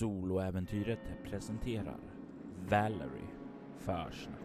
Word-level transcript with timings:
Soloäventyret 0.00 1.22
presenterar 1.24 2.00
Valerie 2.70 3.28
Försnack. 3.78 4.40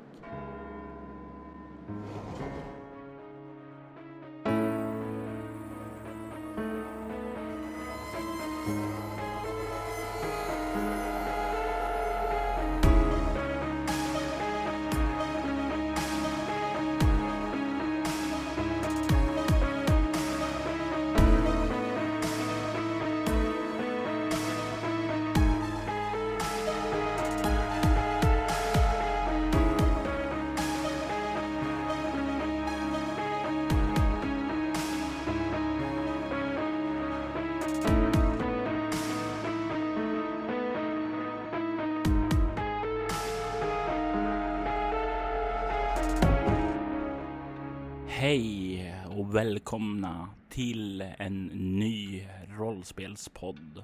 Hej 48.26 48.96
och 49.18 49.36
välkomna 49.36 50.30
till 50.50 51.02
en 51.02 51.46
ny 51.80 52.28
rollspelspodd. 52.58 53.84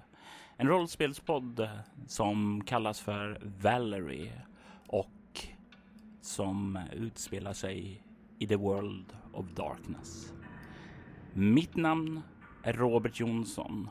En 0.57 0.67
rollspelspodd 0.67 1.69
som 2.07 2.63
kallas 2.65 2.99
för 2.99 3.41
Valerie 3.61 4.41
och 4.87 5.39
som 6.21 6.79
utspelar 6.93 7.53
sig 7.53 8.03
i 8.39 8.47
The 8.47 8.55
World 8.55 9.05
of 9.33 9.45
Darkness. 9.55 10.33
Mitt 11.33 11.75
namn 11.75 12.21
är 12.63 12.73
Robert 12.73 13.19
Jonsson 13.19 13.89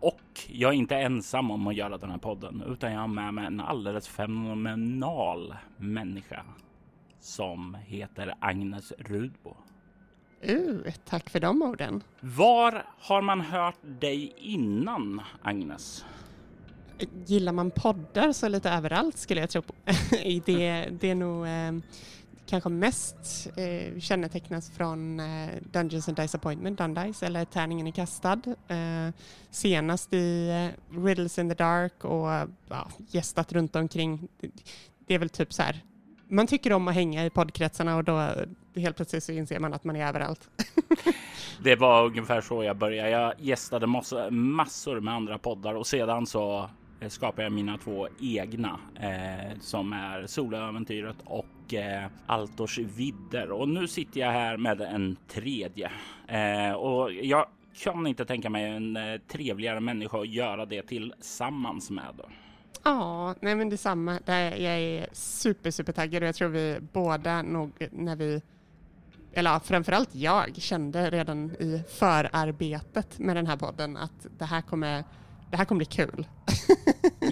och 0.00 0.40
jag 0.48 0.70
är 0.70 0.76
inte 0.76 0.96
ensam 0.96 1.50
om 1.50 1.66
att 1.66 1.76
göra 1.76 1.98
den 1.98 2.10
här 2.10 2.18
podden 2.18 2.62
utan 2.66 2.92
jag 2.92 3.00
har 3.00 3.08
med 3.08 3.34
mig 3.34 3.46
en 3.46 3.60
alldeles 3.60 4.08
fenomenal 4.08 5.54
människa 5.76 6.44
som 7.20 7.74
heter 7.74 8.34
Agnes 8.40 8.92
Rudbo. 8.98 9.56
Uh, 10.48 10.92
tack 11.04 11.30
för 11.30 11.40
de 11.40 11.62
orden. 11.62 12.02
Var 12.20 12.86
har 12.98 13.22
man 13.22 13.40
hört 13.40 13.78
dig 14.00 14.34
innan, 14.36 15.20
Agnes? 15.42 16.04
Gillar 17.26 17.52
man 17.52 17.70
poddar 17.70 18.32
så 18.32 18.48
lite 18.48 18.70
överallt 18.70 19.18
skulle 19.18 19.40
jag 19.40 19.50
tro 19.50 19.62
på. 19.62 19.74
det, 20.46 20.88
det 21.00 21.10
är 21.10 21.14
nog 21.14 21.46
eh, 21.46 21.72
kanske 22.46 22.68
mest 22.68 23.48
eh, 23.56 24.00
kännetecknas 24.00 24.70
från 24.70 25.20
eh, 25.20 25.50
Dungeons 25.72 26.08
and 26.08 26.16
Disappointment, 26.16 26.78
Dundice, 26.78 27.26
eller 27.26 27.44
Tärningen 27.44 27.86
är 27.86 27.90
kastad. 27.90 28.40
Eh, 28.68 29.14
senast 29.50 30.12
i 30.12 30.48
eh, 30.48 30.98
Riddles 31.04 31.38
in 31.38 31.48
the 31.48 31.54
Dark 31.54 32.04
och 32.04 32.48
ja, 32.68 32.88
gästat 33.08 33.52
runt 33.52 33.76
omkring. 33.76 34.28
Det, 34.40 34.50
det 35.06 35.14
är 35.14 35.18
väl 35.18 35.28
typ 35.28 35.52
så 35.52 35.62
här 35.62 35.82
man 36.32 36.46
tycker 36.46 36.72
om 36.72 36.88
att 36.88 36.94
hänga 36.94 37.26
i 37.26 37.30
poddkretsarna 37.30 37.96
och 37.96 38.04
då 38.04 38.34
helt 38.74 38.96
plötsligt 38.96 39.24
så 39.24 39.32
inser 39.32 39.58
man 39.60 39.74
att 39.74 39.84
man 39.84 39.96
är 39.96 40.06
överallt. 40.06 40.48
det 41.62 41.76
var 41.76 42.06
ungefär 42.06 42.40
så 42.40 42.64
jag 42.64 42.76
började. 42.76 43.10
Jag 43.10 43.34
gästade 43.38 43.86
massor, 44.30 45.00
med 45.00 45.14
andra 45.14 45.38
poddar 45.38 45.74
och 45.74 45.86
sedan 45.86 46.26
så 46.26 46.70
eh, 47.00 47.08
skapade 47.08 47.42
jag 47.42 47.52
mina 47.52 47.78
två 47.78 48.08
egna 48.20 48.80
eh, 49.00 49.58
som 49.60 49.92
är 49.92 50.26
Soloäventyret 50.26 51.16
och 51.24 51.74
eh, 51.74 52.06
Altors 52.26 52.78
vidder. 52.78 53.50
Och 53.50 53.68
nu 53.68 53.88
sitter 53.88 54.20
jag 54.20 54.32
här 54.32 54.56
med 54.56 54.80
en 54.80 55.16
tredje 55.28 55.90
eh, 56.28 56.72
och 56.72 57.12
jag 57.12 57.46
kan 57.82 58.06
inte 58.06 58.24
tänka 58.24 58.50
mig 58.50 58.64
en 58.64 58.96
eh, 58.96 59.20
trevligare 59.28 59.80
människa 59.80 60.20
att 60.20 60.28
göra 60.28 60.66
det 60.66 60.82
tillsammans 60.82 61.90
med. 61.90 62.14
Då. 62.18 62.24
Ja, 62.84 63.34
nej 63.40 63.54
men 63.54 63.68
detsamma. 63.68 64.18
Jag 64.26 64.62
är 64.62 65.06
super, 65.12 65.70
super 65.70 65.92
taggad 65.92 66.22
och 66.22 66.28
jag 66.28 66.34
tror 66.34 66.48
vi 66.48 66.78
båda 66.92 67.42
nog 67.42 67.88
när 67.90 68.16
vi, 68.16 68.42
eller 69.34 69.58
framförallt 69.58 70.14
jag, 70.14 70.56
kände 70.56 71.10
redan 71.10 71.50
i 71.50 71.82
förarbetet 71.98 73.18
med 73.18 73.36
den 73.36 73.46
här 73.46 73.56
podden 73.56 73.96
att 73.96 74.26
det 74.38 74.44
här 74.44 74.60
kommer, 74.60 75.04
det 75.50 75.56
här 75.56 75.64
kommer 75.64 75.78
bli 75.78 75.86
kul. 75.86 76.26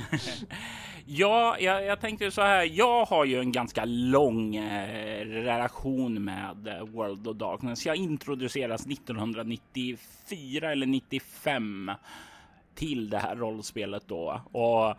ja, 1.07 1.57
jag, 1.61 1.85
jag 1.85 2.01
tänkte 2.01 2.31
så 2.31 2.43
här. 2.43 2.65
Jag 2.73 3.05
har 3.05 3.25
ju 3.25 3.41
en 3.41 3.53
ganska 3.53 3.85
lång 3.85 4.57
eh, 4.57 5.25
relation 5.27 6.25
med 6.25 6.69
eh, 6.69 6.85
World 6.85 7.29
of 7.29 7.37
Darkness. 7.37 7.87
Jag 7.87 7.97
introduceras 7.97 8.87
1994 8.87 10.73
eller 10.73 10.87
95 10.87 11.91
till 12.75 13.11
det 13.11 13.19
här 13.19 13.37
rollspelet 13.37 14.03
då 14.07 14.41
och 14.53 14.97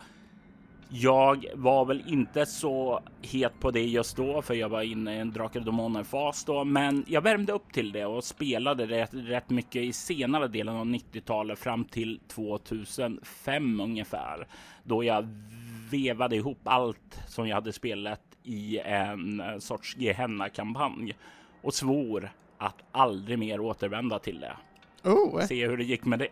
jag 0.93 1.45
var 1.53 1.85
väl 1.85 2.03
inte 2.07 2.45
så 2.45 3.01
het 3.21 3.59
på 3.59 3.71
det 3.71 3.85
just 3.85 4.17
då, 4.17 4.41
för 4.41 4.53
jag 4.53 4.69
var 4.69 4.81
inne 4.81 5.15
i 5.15 5.19
en 5.19 5.31
Drakar 5.31 5.59
och 5.59 5.65
Demoner 5.65 6.03
fas 6.03 6.45
då, 6.45 6.63
men 6.63 7.05
jag 7.07 7.21
värmde 7.21 7.53
upp 7.53 7.73
till 7.73 7.91
det 7.91 8.05
och 8.05 8.23
spelade 8.23 8.85
rätt, 8.85 9.09
rätt 9.13 9.49
mycket 9.49 9.81
i 9.81 9.93
senare 9.93 10.47
delen 10.47 10.75
av 10.75 10.85
90-talet 10.85 11.59
fram 11.59 11.85
till 11.85 12.19
2005 12.27 13.79
ungefär, 13.79 14.47
då 14.83 15.03
jag 15.03 15.27
vevade 15.91 16.35
ihop 16.35 16.59
allt 16.63 17.19
som 17.27 17.47
jag 17.47 17.55
hade 17.55 17.73
spelat 17.73 18.21
i 18.43 18.79
en 18.79 19.41
sorts 19.59 19.97
Gehenna-kampanj 19.97 21.15
och 21.61 21.73
svor 21.73 22.31
att 22.57 22.83
aldrig 22.91 23.39
mer 23.39 23.59
återvända 23.59 24.19
till 24.19 24.39
det. 24.39 24.53
Oh. 25.09 25.41
Se 25.41 25.67
hur 25.67 25.77
det 25.77 25.83
gick 25.83 26.05
med 26.05 26.19
det. 26.19 26.27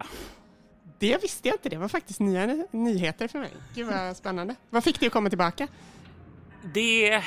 Det 1.00 1.24
visste 1.24 1.48
jag 1.48 1.56
inte. 1.56 1.70
Det 1.70 1.78
var 1.78 1.88
faktiskt 1.88 2.20
nya 2.20 2.66
nyheter 2.72 3.28
för 3.28 3.40
mig. 3.40 3.52
Gud 3.76 3.88
vad 3.88 4.18
spännande. 4.18 4.56
Vad 4.70 4.84
fick 4.84 5.00
dig 5.00 5.08
att 5.08 5.14
komma 5.14 5.30
tillbaka? 5.30 5.68
Det 6.74 7.24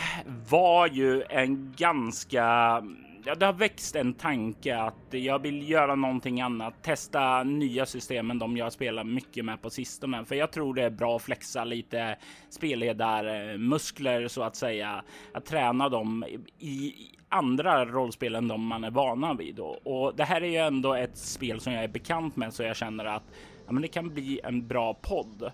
var 0.49 0.87
ju 0.87 1.23
en 1.23 1.75
ganska 1.77 2.83
ja, 3.25 3.35
det 3.35 3.47
har 3.47 3.53
växt 3.53 3.97
en 3.97 4.15
tanke 4.15 4.79
att 4.79 5.07
jag 5.11 5.39
vill 5.39 5.71
göra 5.71 5.95
någonting 5.95 6.41
annat, 6.41 6.83
testa 6.83 7.43
nya 7.43 7.87
system 7.87 8.31
än 8.31 8.39
de 8.39 8.57
jag 8.57 8.73
spelar 8.73 9.05
mycket 9.05 9.45
med 9.45 9.63
på 9.63 9.71
sistone. 9.71 10.25
För 10.25 10.35
jag 10.35 10.51
tror 10.51 10.75
det 10.75 10.83
är 10.83 10.91
bra 10.91 11.17
att 11.17 11.23
flexa 11.23 11.65
lite 11.65 12.17
spelledarmuskler 12.51 14.29
så 14.29 14.43
att 14.43 14.57
säga, 14.57 15.05
att 15.35 15.47
träna 15.47 15.89
dem 15.89 16.25
i 16.59 16.95
andra 17.29 17.85
rollspel 17.85 18.35
än 18.35 18.49
de 18.49 18.67
man 18.67 18.85
är 18.85 18.91
vana 18.91 19.35
vid. 19.35 19.59
Och 19.61 20.17
det 20.17 20.25
här 20.25 20.41
är 20.41 20.49
ju 20.49 20.57
ändå 20.57 20.95
ett 20.95 21.19
spel 21.19 21.61
som 21.61 21.73
jag 21.73 21.85
är 21.85 21.89
bekant 21.89 22.37
med 22.37 22.55
så 22.55 22.63
jag 22.63 22.77
känner 22.77 23.05
att 23.05 23.25
ja, 23.73 23.75
men 23.75 23.83
det 23.83 23.89
kan 23.89 24.15
bli 24.15 24.41
en 24.45 24.67
bra 24.69 24.95
podd 24.95 25.53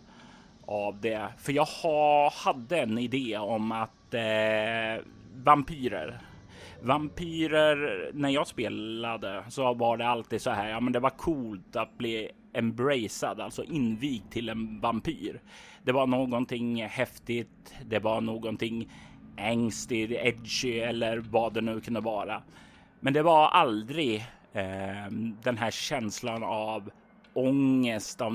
av 0.67 1.01
det. 1.01 1.29
För 1.39 1.53
jag 1.53 1.65
ha, 1.65 2.33
hade 2.35 2.79
en 2.81 2.99
idé 2.99 3.39
om 3.39 3.73
att 3.73 4.15
eh, 4.15 5.05
vampyrer 5.35 6.21
Vampyrer, 6.83 8.11
när 8.15 8.29
jag 8.29 8.47
spelade 8.47 9.45
så 9.49 9.75
var 9.75 9.97
det 9.97 10.09
alltid 10.09 10.43
så 10.43 10.51
här, 10.51 10.69
ja 10.69 10.81
men 10.81 10.93
det 10.93 11.01
var 11.01 11.11
coolt 11.11 11.77
att 11.77 11.99
bli 11.99 12.31
embracead, 12.53 13.41
alltså 13.41 13.65
invigd 13.65 14.31
till 14.31 14.49
en 14.49 14.81
vampyr. 14.81 15.41
Det 15.83 15.93
var 15.93 16.07
någonting 16.07 16.83
häftigt, 16.85 17.75
det 17.87 17.99
var 17.99 18.21
någonting 18.21 18.91
ängstig, 19.37 20.13
edgy 20.13 20.79
eller 20.79 21.19
vad 21.19 21.55
det 21.55 21.61
nu 21.61 21.81
kunde 21.81 22.01
vara. 22.01 22.43
Men 23.01 23.13
det 23.13 23.23
var 23.23 23.49
aldrig 23.49 24.17
eh, 24.53 25.11
den 25.43 25.59
här 25.59 25.71
känslan 25.71 26.43
av 26.45 26.91
ångest, 27.35 28.21
av 28.21 28.33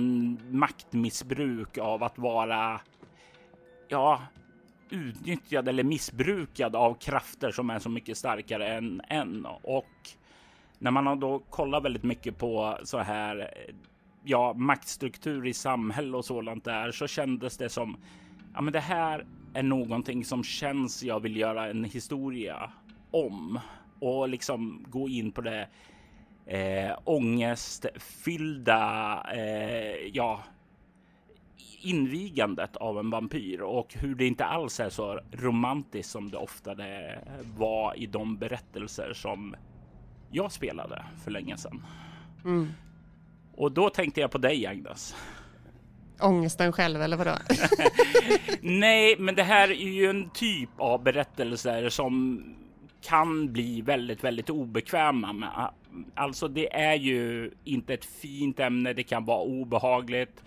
maktmissbruk, 0.52 1.78
av 1.78 2.04
att 2.04 2.18
vara 2.18 2.82
ja, 3.88 4.22
utnyttjad 4.90 5.68
eller 5.68 5.84
missbrukad 5.84 6.76
av 6.76 6.94
krafter 6.94 7.52
som 7.52 7.70
är 7.70 7.80
så 7.80 7.90
mycket 7.90 8.18
starkare 8.18 8.68
än 8.68 9.02
en. 9.08 9.46
Och 9.46 10.10
när 10.80 10.92
man 10.92 11.08
har 11.08 11.16
då 11.16 11.40
kollat 11.40 11.84
väldigt 11.84 12.04
mycket 12.04 12.38
på 12.38 12.78
så 12.84 12.98
här 12.98 13.50
ja, 14.24 14.54
maktstruktur 14.54 15.48
i 15.48 15.54
samhälle 15.54 16.18
och 16.18 16.26
sådant 16.26 16.64
där 16.64 16.92
så 16.92 17.08
kändes 17.08 17.58
det 17.58 17.70
som 17.70 17.98
ja, 18.54 18.62
men 18.62 18.74
det 18.74 18.80
här 18.80 19.26
är 19.54 19.64
någonting 19.64 20.26
som 20.26 20.44
känns 20.44 21.04
jag 21.04 21.20
vill 21.20 21.38
göra 21.38 21.70
en 21.70 21.84
historia 21.84 22.72
om 23.12 23.60
och 24.00 24.30
liksom 24.30 24.86
gå 24.90 25.10
in 25.10 25.32
på 25.32 25.42
det 25.42 25.68
eh, 26.46 26.92
ångestfyllda, 27.04 29.24
eh, 29.36 30.08
ja, 30.14 30.44
invigandet 31.82 32.76
av 32.76 33.00
en 33.00 33.10
vampyr 33.10 33.62
och 33.62 33.94
hur 33.94 34.16
det 34.16 34.28
inte 34.28 34.46
alls 34.46 34.80
är 34.80 34.90
så 34.90 35.20
romantiskt 35.32 36.12
som 36.12 36.32
det 36.32 36.38
ofta 36.38 36.76
det 36.76 37.20
var 37.58 37.98
i 37.98 38.06
de 38.06 38.38
berättelser 38.38 39.14
som 39.14 39.56
jag 40.32 40.52
spelade 40.52 41.06
för 41.24 41.32
länge 41.32 41.58
sedan. 41.58 41.86
Mm. 42.46 42.68
Och 43.56 43.72
då 43.72 43.90
tänkte 43.90 44.22
jag 44.22 44.32
på 44.32 44.38
dig 44.38 44.68
Agnes. 44.68 45.16
ångesten 46.20 46.72
själv 46.72 47.02
eller 47.02 47.18
vadå? 47.18 47.36
Nej, 48.62 49.16
men 49.20 49.36
det 49.36 49.44
här 49.44 49.72
är 49.72 49.90
ju 49.90 50.10
en 50.10 50.30
typ 50.30 50.70
av 50.78 51.04
berättelser 51.04 51.90
som 51.90 52.44
kan 53.02 53.54
bli 53.54 53.82
väldigt, 53.82 54.24
väldigt 54.24 54.50
obekväma 54.50 55.34
med. 55.34 55.70
Alltså, 56.16 56.48
det 56.48 56.76
är 56.76 56.96
ju 56.96 57.52
inte 57.64 57.94
ett 57.94 58.06
fint 58.06 58.60
ämne. 58.60 58.94
Det 58.94 59.04
kan 59.04 59.26
vara 59.26 59.42
obehagligt. 59.42 60.44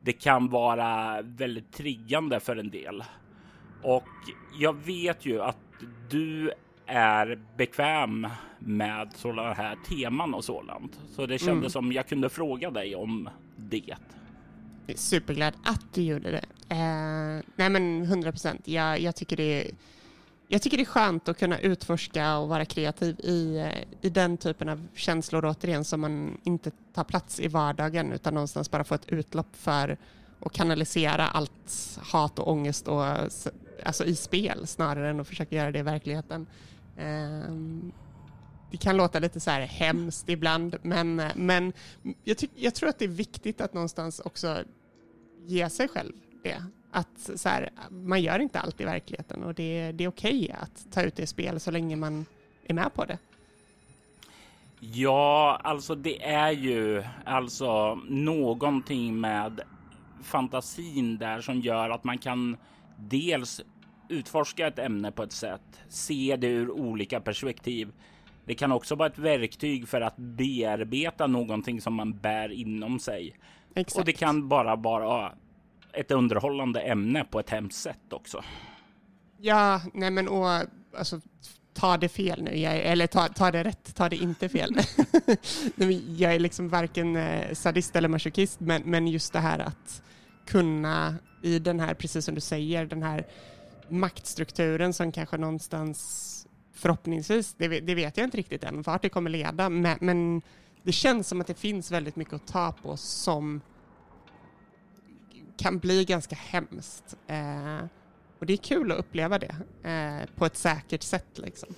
Det 0.00 0.12
kan 0.12 0.48
vara 0.48 1.22
väldigt 1.22 1.72
triggande 1.72 2.40
för 2.40 2.56
en 2.56 2.70
del. 2.70 3.04
Och 3.82 4.08
jag 4.58 4.76
vet 4.76 5.26
ju 5.26 5.42
att 5.42 5.58
du 6.10 6.52
är 6.86 7.38
bekväm 7.56 8.26
med 8.58 9.12
sådana 9.14 9.52
här 9.52 9.76
teman 9.88 10.34
och 10.34 10.44
sådant. 10.44 11.00
Så 11.10 11.26
det 11.26 11.38
kändes 11.38 11.50
mm. 11.52 11.70
som 11.70 11.92
jag 11.92 12.08
kunde 12.08 12.28
fråga 12.28 12.70
dig 12.70 12.94
om 12.94 13.28
det. 13.56 13.94
Superglad 14.94 15.54
att 15.64 15.94
du 15.94 16.02
gjorde 16.02 16.30
det. 16.30 16.44
Eh, 16.68 17.42
nej 17.56 17.70
men 17.70 18.02
100 18.02 18.32
procent. 18.32 18.68
Jag, 18.68 19.00
jag, 19.00 19.16
tycker 19.16 19.36
det 19.36 19.62
är, 19.62 19.70
jag 20.48 20.62
tycker 20.62 20.76
det 20.76 20.82
är 20.82 20.84
skönt 20.84 21.28
att 21.28 21.38
kunna 21.38 21.58
utforska 21.58 22.38
och 22.38 22.48
vara 22.48 22.64
kreativ 22.64 23.20
i, 23.20 23.56
eh, 23.56 23.84
i 24.00 24.10
den 24.10 24.36
typen 24.36 24.68
av 24.68 24.88
känslor 24.94 25.44
återigen 25.44 25.84
som 25.84 26.00
man 26.00 26.40
inte 26.44 26.70
tar 26.94 27.04
plats 27.04 27.40
i 27.40 27.48
vardagen 27.48 28.12
utan 28.12 28.34
någonstans 28.34 28.70
bara 28.70 28.84
få 28.84 28.94
ett 28.94 29.08
utlopp 29.08 29.56
för 29.56 29.96
att 30.40 30.52
kanalisera 30.52 31.28
allt 31.28 31.98
hat 32.02 32.38
och 32.38 32.50
ångest 32.50 32.88
och, 32.88 33.04
alltså 33.84 34.04
i 34.04 34.16
spel 34.16 34.66
snarare 34.66 35.10
än 35.10 35.20
att 35.20 35.28
försöka 35.28 35.56
göra 35.56 35.70
det 35.70 35.78
i 35.78 35.82
verkligheten. 35.82 36.46
Um, 36.98 37.92
det 38.70 38.76
kan 38.76 38.96
låta 38.96 39.18
lite 39.18 39.40
så 39.40 39.50
här 39.50 39.60
hemskt 39.60 40.28
ibland, 40.28 40.76
men, 40.82 41.22
men 41.34 41.72
jag, 42.24 42.38
tyck, 42.38 42.50
jag 42.54 42.74
tror 42.74 42.88
att 42.88 42.98
det 42.98 43.04
är 43.04 43.08
viktigt 43.08 43.60
att 43.60 43.74
någonstans 43.74 44.20
också 44.20 44.58
ge 45.46 45.70
sig 45.70 45.88
själv 45.88 46.12
det. 46.42 46.62
Att 46.96 47.30
så 47.36 47.48
här, 47.48 47.70
man 47.90 48.22
gör 48.22 48.38
inte 48.38 48.60
allt 48.60 48.80
i 48.80 48.84
verkligheten 48.84 49.42
och 49.42 49.54
det, 49.54 49.92
det 49.92 50.04
är 50.04 50.08
okej 50.08 50.44
okay 50.44 50.56
att 50.60 50.92
ta 50.92 51.02
ut 51.02 51.16
det 51.16 51.22
i 51.22 51.26
spel 51.26 51.60
så 51.60 51.70
länge 51.70 51.96
man 51.96 52.26
är 52.64 52.74
med 52.74 52.94
på 52.94 53.04
det. 53.04 53.18
Ja, 54.80 55.60
alltså 55.64 55.94
det 55.94 56.24
är 56.24 56.50
ju 56.50 57.04
alltså 57.24 57.94
någonting 58.08 59.20
med 59.20 59.60
fantasin 60.22 61.18
där 61.18 61.40
som 61.40 61.60
gör 61.60 61.90
att 61.90 62.04
man 62.04 62.18
kan 62.18 62.56
dels 62.96 63.60
utforska 64.08 64.66
ett 64.66 64.78
ämne 64.78 65.12
på 65.12 65.22
ett 65.22 65.32
sätt, 65.32 65.80
se 65.88 66.36
det 66.36 66.48
ur 66.48 66.70
olika 66.70 67.20
perspektiv. 67.20 67.92
Det 68.44 68.54
kan 68.54 68.72
också 68.72 68.94
vara 68.94 69.08
ett 69.08 69.18
verktyg 69.18 69.88
för 69.88 70.00
att 70.00 70.16
bearbeta 70.16 71.26
någonting 71.26 71.80
som 71.80 71.94
man 71.94 72.18
bär 72.18 72.52
inom 72.52 72.98
sig. 72.98 73.36
Exakt. 73.74 73.98
Och 73.98 74.04
det 74.04 74.12
kan 74.12 74.48
bara 74.48 74.76
vara 74.76 75.32
ett 75.96 76.10
underhållande 76.10 76.80
ämne 76.80 77.24
på 77.24 77.40
ett 77.40 77.50
hemskt 77.50 77.82
sätt 77.82 78.12
också. 78.12 78.44
Ja, 79.38 79.80
nej 79.94 80.10
men 80.10 80.28
och 80.28 80.48
alltså 80.98 81.20
ta 81.74 81.96
det 81.96 82.08
fel 82.08 82.42
nu, 82.42 82.58
jag, 82.58 82.76
eller 82.76 83.06
ta, 83.06 83.28
ta 83.28 83.50
det 83.50 83.64
rätt, 83.64 83.94
ta 83.94 84.08
det 84.08 84.16
inte 84.16 84.48
fel. 84.48 84.76
jag 86.16 86.34
är 86.34 86.38
liksom 86.38 86.68
varken 86.68 87.16
eh, 87.16 87.52
sadist 87.52 87.96
eller 87.96 88.08
masochist, 88.08 88.60
men, 88.60 88.82
men 88.82 89.08
just 89.08 89.32
det 89.32 89.40
här 89.40 89.58
att 89.58 90.02
kunna 90.46 91.14
i 91.42 91.58
den 91.58 91.80
här, 91.80 91.94
precis 91.94 92.24
som 92.24 92.34
du 92.34 92.40
säger, 92.40 92.86
den 92.86 93.02
här 93.02 93.26
maktstrukturen 93.88 94.92
som 94.92 95.12
kanske 95.12 95.36
någonstans 95.36 96.32
förhoppningsvis, 96.72 97.54
det, 97.58 97.68
det 97.68 97.94
vet 97.94 98.16
jag 98.16 98.24
inte 98.24 98.36
riktigt 98.36 98.64
än 98.64 98.82
vart 98.82 99.02
det 99.02 99.08
kommer 99.08 99.30
leda, 99.30 99.68
men, 99.68 99.98
men, 100.00 100.42
det 100.82 100.92
känns 100.92 101.28
som 101.28 101.40
att 101.40 101.46
det 101.46 101.54
finns 101.54 101.90
väldigt 101.90 102.16
mycket 102.16 102.34
att 102.34 102.46
ta 102.46 102.72
på 102.72 102.96
som 102.96 103.60
kan 105.58 105.78
bli 105.78 106.04
ganska 106.04 106.36
hemskt. 106.36 107.16
Eh, 107.26 107.84
och 108.38 108.46
det 108.46 108.52
är 108.52 108.56
kul 108.56 108.92
att 108.92 108.98
uppleva 108.98 109.38
det 109.38 109.56
eh, 109.90 110.28
på 110.34 110.46
ett 110.46 110.56
säkert 110.56 111.02
sätt 111.02 111.38
liksom. 111.38 111.68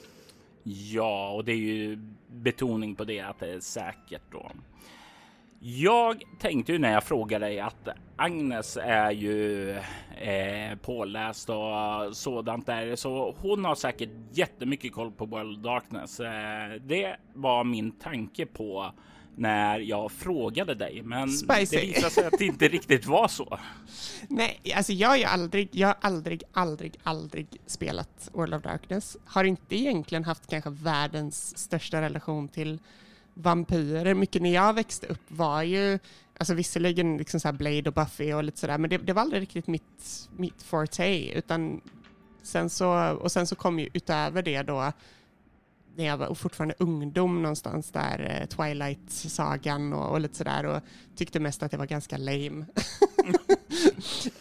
Ja, 0.62 1.30
och 1.30 1.44
det 1.44 1.52
är 1.52 1.56
ju 1.56 1.98
betoning 2.28 2.94
på 2.94 3.04
det 3.04 3.20
att 3.20 3.40
det 3.40 3.52
är 3.52 3.60
säkert 3.60 4.22
då. 4.30 4.50
Jag 5.60 6.22
tänkte 6.38 6.72
ju 6.72 6.78
när 6.78 6.92
jag 6.92 7.04
frågade 7.04 7.46
dig 7.46 7.60
att 7.60 7.88
Agnes 8.16 8.78
är 8.82 9.10
ju 9.10 9.70
eh, 10.20 10.78
påläst 10.82 11.50
och 11.50 12.16
sådant 12.16 12.66
där, 12.66 12.96
så 12.96 13.34
hon 13.38 13.64
har 13.64 13.74
säkert 13.74 14.10
jättemycket 14.32 14.92
koll 14.92 15.12
på 15.12 15.26
World 15.26 15.58
Darkness. 15.58 16.20
Eh, 16.20 16.70
det 16.80 17.16
var 17.34 17.64
min 17.64 17.90
tanke 17.90 18.46
på 18.46 18.92
när 19.38 19.78
jag 19.78 20.12
frågade 20.12 20.74
dig, 20.74 21.02
men 21.02 21.30
Spicy. 21.30 21.76
det 21.76 21.86
visade 21.86 22.10
sig 22.10 22.24
att 22.24 22.38
det 22.38 22.44
inte 22.44 22.68
riktigt 22.68 23.06
var 23.06 23.28
så. 23.28 23.58
Nej, 24.28 24.60
alltså 24.74 24.92
jag 24.92 25.08
har 25.08 25.16
ju 25.16 25.24
aldrig, 25.24 25.68
jag 25.72 25.88
har 25.88 25.96
aldrig, 26.00 26.42
aldrig, 26.52 26.98
aldrig 27.02 27.46
spelat 27.66 28.30
World 28.32 28.54
of 28.54 28.62
Darkness. 28.62 29.16
Har 29.24 29.44
inte 29.44 29.76
egentligen 29.76 30.24
haft 30.24 30.46
kanske 30.46 30.70
världens 30.70 31.58
största 31.58 32.00
relation 32.00 32.48
till 32.48 32.78
vampyrer. 33.34 34.14
Mycket 34.14 34.42
när 34.42 34.54
jag 34.54 34.74
växte 34.74 35.06
upp 35.06 35.24
var 35.28 35.62
ju, 35.62 35.98
alltså 36.38 36.54
visserligen 36.54 37.16
liksom 37.16 37.40
så 37.40 37.52
Blade 37.52 37.90
och 37.90 37.94
Buffy 37.94 38.32
och 38.32 38.44
lite 38.44 38.58
sådär, 38.58 38.78
men 38.78 38.90
det, 38.90 38.98
det, 38.98 39.12
var 39.12 39.22
aldrig 39.22 39.42
riktigt 39.42 39.66
mitt, 39.66 40.28
mitt 40.36 40.62
forte, 40.62 41.30
utan 41.32 41.80
sen 42.42 42.70
så, 42.70 43.18
och 43.20 43.32
sen 43.32 43.46
så 43.46 43.56
kom 43.56 43.78
ju 43.78 43.88
utöver 43.92 44.42
det 44.42 44.62
då, 44.62 44.92
när 45.96 46.04
jag 46.04 46.16
var 46.16 46.34
fortfarande 46.34 46.74
ungdom 46.78 47.42
någonstans 47.42 47.90
där, 47.90 48.40
eh, 48.40 48.46
Twilight-sagan 48.46 49.92
och, 49.92 50.10
och 50.10 50.20
lite 50.20 50.34
sådär 50.34 50.66
och 50.66 50.80
tyckte 51.16 51.40
mest 51.40 51.62
att 51.62 51.72
jag 51.72 51.78
var 51.78 51.86
ganska 51.86 52.16
lame. 52.16 52.66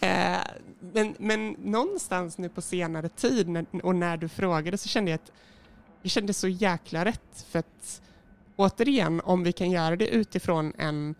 eh, 0.00 0.38
men, 0.80 1.14
men 1.18 1.50
någonstans 1.50 2.38
nu 2.38 2.48
på 2.48 2.62
senare 2.62 3.08
tid 3.08 3.48
när, 3.48 3.66
och 3.82 3.96
när 3.96 4.16
du 4.16 4.28
frågade 4.28 4.78
så 4.78 4.88
kände 4.88 5.10
jag 5.10 5.18
att 5.18 5.32
det 6.02 6.08
kändes 6.08 6.38
så 6.38 6.48
jäkla 6.48 7.04
rätt 7.04 7.46
för 7.50 7.58
att 7.58 8.02
återigen, 8.56 9.20
om 9.20 9.42
vi 9.42 9.52
kan 9.52 9.70
göra 9.70 9.96
det 9.96 10.08
utifrån 10.08 10.72
en 10.78 11.14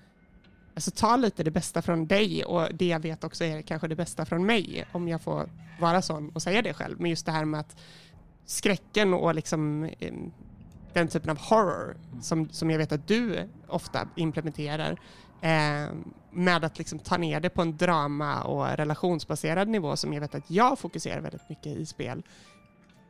Alltså 0.74 0.90
ta 0.90 1.16
lite 1.16 1.42
det 1.42 1.50
bästa 1.50 1.82
från 1.82 2.06
dig 2.06 2.44
och 2.44 2.69
det 2.74 2.86
jag 2.86 3.00
vet 3.00 3.24
också 3.24 3.44
är 3.44 3.62
kanske 3.62 3.88
det 3.88 3.96
bästa 3.96 4.24
från 4.24 4.46
mig, 4.46 4.86
om 4.92 5.08
jag 5.08 5.22
får 5.22 5.50
vara 5.81 6.02
sån 6.02 6.31
och 6.31 6.42
säga 6.42 6.62
det 6.62 6.74
själv. 6.74 7.00
Men 7.00 7.10
just 7.10 7.26
det 7.26 7.32
här 7.32 7.44
med 7.44 7.60
att 7.60 7.76
skräcken 8.48 9.14
och 9.14 9.34
liksom 9.34 9.90
den 10.92 11.08
typen 11.08 11.30
av 11.30 11.38
horror 11.38 11.96
som, 12.20 12.48
som 12.48 12.70
jag 12.70 12.78
vet 12.78 12.92
att 12.92 13.08
du 13.08 13.48
ofta 13.66 14.08
implementerar 14.16 14.90
eh, 15.40 15.94
med 16.30 16.64
att 16.64 16.78
liksom 16.78 16.98
ta 16.98 17.16
ner 17.16 17.40
det 17.40 17.50
på 17.50 17.62
en 17.62 17.76
drama 17.76 18.42
och 18.42 18.66
relationsbaserad 18.66 19.69
nivå 19.69 19.96
som 19.96 20.12
jag 20.12 20.20
vet 20.20 20.34
att 20.34 20.50
jag 20.50 20.78
fokuserar 20.78 21.20
väldigt 21.20 21.48
mycket 21.48 21.67
i 21.67 21.86
spel. 21.86 22.22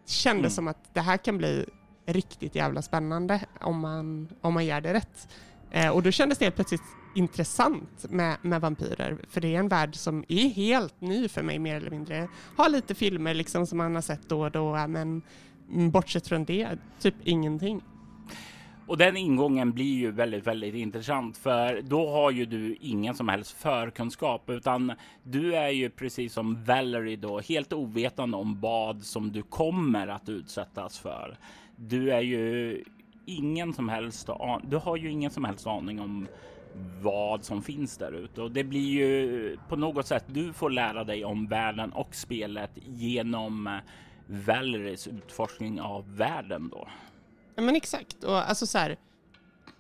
Kändes 0.07 0.41
mm. 0.41 0.51
som 0.51 0.69
att 0.69 0.95
det 0.95 1.01
här 1.01 1.17
kan 1.17 1.39
bli 1.39 1.67
riktigt 2.07 2.55
jävla 2.55 2.83
spännande 2.83 3.41
om 3.61 3.81
man, 3.81 4.29
om 4.41 4.55
man 4.55 4.67
gör 4.67 4.81
det 4.81 4.95
rätt. 4.95 5.29
Eh, 5.71 5.89
och 5.89 6.03
då 6.03 6.11
kändes 6.11 6.39
det 6.39 6.45
helt 6.45 6.55
plötsligt 6.55 6.83
intressant 7.15 8.07
med, 8.11 8.37
med 8.43 8.61
vampyrer, 8.61 9.19
för 9.29 9.41
det 9.41 9.55
är 9.55 9.59
en 9.59 9.69
värld 9.69 9.95
som 9.95 10.25
är 10.29 10.49
helt 10.49 11.01
ny 11.01 11.29
för 11.29 11.43
mig 11.43 11.59
mer 11.59 11.77
eller 11.77 11.91
mindre. 11.91 12.29
Har 12.57 12.69
lite 12.69 12.95
filmer 12.95 13.35
liksom 13.35 13.67
som 13.67 13.79
man 13.79 13.95
har 13.95 14.03
sett 14.03 14.29
då 14.29 14.41
och 14.41 14.51
då, 14.51 14.87
men 14.89 15.23
bortsett 15.93 16.29
från 16.29 16.45
det, 16.45 16.69
typ 17.01 17.15
ingenting. 17.25 17.83
Och 18.87 18.99
den 18.99 19.17
ingången 19.17 19.73
blir 19.73 19.95
ju 19.95 20.11
väldigt, 20.11 20.47
väldigt 20.47 20.75
intressant 20.75 21.39
för 21.39 21.83
då 21.83 22.11
har 22.11 22.31
ju 22.31 22.47
du 22.47 22.77
ingen 22.81 23.15
som 23.15 23.29
helst 23.29 23.53
förkunskap 23.53 24.51
utan 24.51 24.93
du 25.23 25.55
är 25.55 25.69
ju 25.69 25.91
precis 25.91 26.33
som 26.33 26.65
Valerie 26.65 27.17
då 27.17 27.41
helt 27.41 27.73
ovetande 27.73 28.37
om 28.37 28.61
vad 28.61 29.03
som 29.03 29.33
du 29.33 29.43
kommer 29.43 30.09
att 30.09 30.29
utsättas 30.29 30.99
för 30.99 31.39
du 31.77 32.13
är 32.13 32.21
ju 32.21 32.85
ingen 33.27 33.73
som 33.73 33.89
helst. 33.89 34.29
Du 34.63 34.77
har 34.77 34.97
ju 34.97 35.11
ingen 35.11 35.31
som 35.31 35.45
helst 35.45 35.67
aning 35.67 36.01
om 36.01 36.27
vad 37.01 37.45
som 37.45 37.63
finns 37.63 37.97
där 37.97 38.13
ute 38.13 38.43
och 38.43 38.51
det 38.51 38.65
blir 38.65 38.89
ju 38.89 39.57
på 39.69 39.77
något 39.77 40.07
sätt. 40.07 40.25
Du 40.27 40.53
får 40.53 40.71
lära 40.71 41.05
dig 41.05 41.25
om 41.25 41.47
världen 41.47 41.93
och 41.93 42.15
spelet 42.15 42.71
genom 42.87 43.67
eh, 43.67 43.73
Valeries 44.27 45.07
utforskning 45.07 45.81
av 45.81 46.17
världen 46.17 46.69
då. 46.69 46.89
Ja, 47.55 47.63
men 47.63 47.77
exakt 47.77 48.25
och 48.25 48.49
alltså 48.49 48.67
så 48.67 48.79
här. 48.79 48.97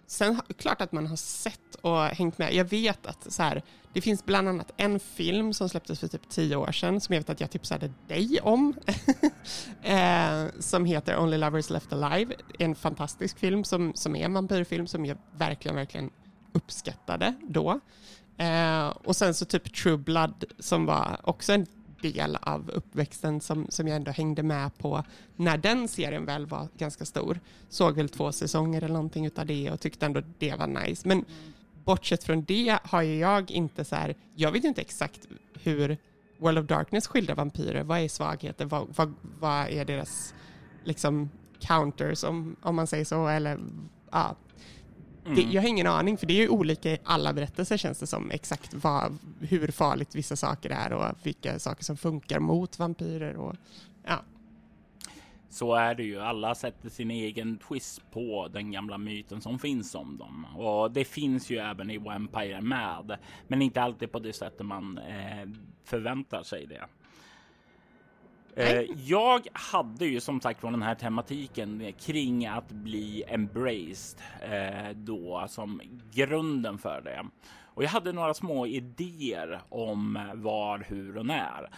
Sen 0.06 0.40
klart 0.58 0.80
att 0.80 0.92
man 0.92 1.06
har 1.06 1.16
sett 1.16 1.74
och 1.80 2.00
hängt 2.00 2.38
med. 2.38 2.54
Jag 2.54 2.64
vet 2.64 3.06
att 3.06 3.32
så 3.32 3.42
här, 3.42 3.62
det 3.92 4.00
finns 4.00 4.24
bland 4.24 4.48
annat 4.48 4.72
en 4.76 5.00
film 5.00 5.52
som 5.52 5.68
släpptes 5.68 6.00
för 6.00 6.08
typ 6.08 6.28
tio 6.28 6.56
år 6.56 6.72
sedan 6.72 7.00
som 7.00 7.14
jag 7.14 7.20
vet 7.20 7.30
att 7.30 7.40
jag 7.40 7.50
tipsade 7.50 7.92
dig 8.06 8.40
om. 8.40 8.74
eh, 9.82 10.44
som 10.58 10.84
heter 10.84 11.18
Only 11.18 11.36
Lovers 11.36 11.70
Left 11.70 11.92
Alive. 11.92 12.34
En 12.58 12.74
fantastisk 12.74 13.38
film 13.38 13.64
som, 13.64 13.94
som 13.94 14.16
är 14.16 14.24
en 14.24 14.34
vampyrfilm 14.34 14.86
som 14.86 15.06
jag 15.06 15.18
verkligen, 15.36 15.74
verkligen 15.74 16.10
uppskattade 16.52 17.34
då. 17.48 17.80
Eh, 18.36 18.88
och 18.88 19.16
sen 19.16 19.34
så 19.34 19.44
typ 19.44 19.74
True 19.74 19.96
Blood 19.96 20.44
som 20.58 20.86
var 20.86 21.20
också 21.24 21.52
en 21.52 21.66
del 22.02 22.36
av 22.36 22.70
uppväxten 22.70 23.40
som, 23.40 23.66
som 23.68 23.88
jag 23.88 23.96
ändå 23.96 24.10
hängde 24.10 24.42
med 24.42 24.78
på 24.78 25.04
när 25.36 25.56
den 25.56 25.88
serien 25.88 26.24
väl 26.24 26.46
var 26.46 26.68
ganska 26.78 27.04
stor. 27.04 27.40
Såg 27.68 27.96
väl 27.96 28.08
två 28.08 28.32
säsonger 28.32 28.82
eller 28.82 28.94
någonting 28.94 29.26
utav 29.26 29.46
det 29.46 29.70
och 29.70 29.80
tyckte 29.80 30.06
ändå 30.06 30.22
det 30.38 30.54
var 30.54 30.66
nice. 30.66 31.08
Men 31.08 31.24
bortsett 31.84 32.24
från 32.24 32.44
det 32.44 32.78
har 32.82 33.02
ju 33.02 33.18
jag 33.18 33.50
inte 33.50 33.84
så 33.84 33.96
här, 33.96 34.14
jag 34.34 34.52
vet 34.52 34.64
inte 34.64 34.80
exakt 34.80 35.20
hur 35.62 35.96
World 36.38 36.58
of 36.58 36.66
Darkness 36.66 37.06
skildrar 37.06 37.34
vampyrer. 37.34 37.82
Vad 37.82 37.98
är 38.00 38.08
svagheter? 38.08 38.64
Vad, 38.64 38.86
vad, 38.96 39.14
vad 39.40 39.68
är 39.68 39.84
deras 39.84 40.34
liksom 40.84 41.30
counters 41.60 42.24
om, 42.24 42.56
om 42.62 42.76
man 42.76 42.86
säger 42.86 43.04
så? 43.04 43.26
Eller, 43.26 43.58
ja. 44.10 44.36
Mm. 45.28 45.36
Det, 45.36 45.54
jag 45.54 45.62
har 45.62 45.68
ingen 45.68 45.86
aning, 45.86 46.18
för 46.18 46.26
det 46.26 46.32
är 46.32 46.42
ju 46.42 46.48
olika 46.48 46.92
i 46.92 46.98
alla 47.04 47.32
berättelser 47.32 47.76
känns 47.76 47.98
det 47.98 48.06
som, 48.06 48.30
exakt 48.30 48.74
vad, 48.74 49.18
hur 49.40 49.68
farligt 49.68 50.14
vissa 50.14 50.36
saker 50.36 50.70
är 50.70 50.92
och 50.92 51.14
vilka 51.22 51.58
saker 51.58 51.84
som 51.84 51.96
funkar 51.96 52.40
mot 52.40 52.78
vampyrer. 52.78 53.36
Och, 53.36 53.56
ja. 54.04 54.22
Så 55.50 55.74
är 55.74 55.94
det 55.94 56.02
ju. 56.02 56.20
Alla 56.20 56.54
sätter 56.54 56.88
sin 56.88 57.10
egen 57.10 57.58
twist 57.58 58.02
på 58.12 58.48
den 58.52 58.70
gamla 58.72 58.98
myten 58.98 59.40
som 59.40 59.58
finns 59.58 59.94
om 59.94 60.16
dem. 60.16 60.46
Och 60.56 60.90
det 60.90 61.04
finns 61.04 61.50
ju 61.50 61.58
även 61.58 61.90
i 61.90 61.98
Vampire 61.98 62.60
med, 62.60 63.18
men 63.48 63.62
inte 63.62 63.82
alltid 63.82 64.12
på 64.12 64.18
det 64.18 64.32
sättet 64.32 64.66
man 64.66 64.98
eh, 64.98 65.48
förväntar 65.84 66.42
sig 66.42 66.66
det. 66.66 66.84
Eh, 68.58 68.82
jag 68.96 69.46
hade 69.52 70.06
ju 70.06 70.20
som 70.20 70.40
sagt 70.40 70.60
från 70.60 70.72
den 70.72 70.82
här 70.82 70.94
tematiken 70.94 71.92
kring 71.98 72.46
att 72.46 72.68
bli 72.68 73.24
embraced 73.28 74.20
eh, 74.42 74.90
då 74.94 75.46
som 75.48 75.80
grunden 76.12 76.78
för 76.78 77.00
det. 77.00 77.26
Och 77.64 77.84
jag 77.84 77.88
hade 77.88 78.12
några 78.12 78.34
små 78.34 78.66
idéer 78.66 79.60
om 79.68 80.28
var, 80.34 80.78
hur 80.88 81.16
och 81.16 81.26
när. 81.26 81.70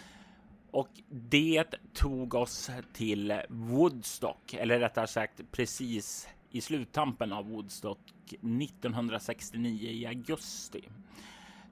Och 0.71 0.89
det 1.09 1.75
tog 1.95 2.35
oss 2.35 2.71
till 2.93 3.41
Woodstock, 3.49 4.55
eller 4.55 4.79
rättare 4.79 5.07
sagt 5.07 5.41
precis 5.53 6.29
i 6.51 6.61
sluttampen 6.61 7.33
av 7.33 7.49
Woodstock 7.49 8.01
1969 8.27 9.91
i 9.91 10.07
augusti. 10.07 10.89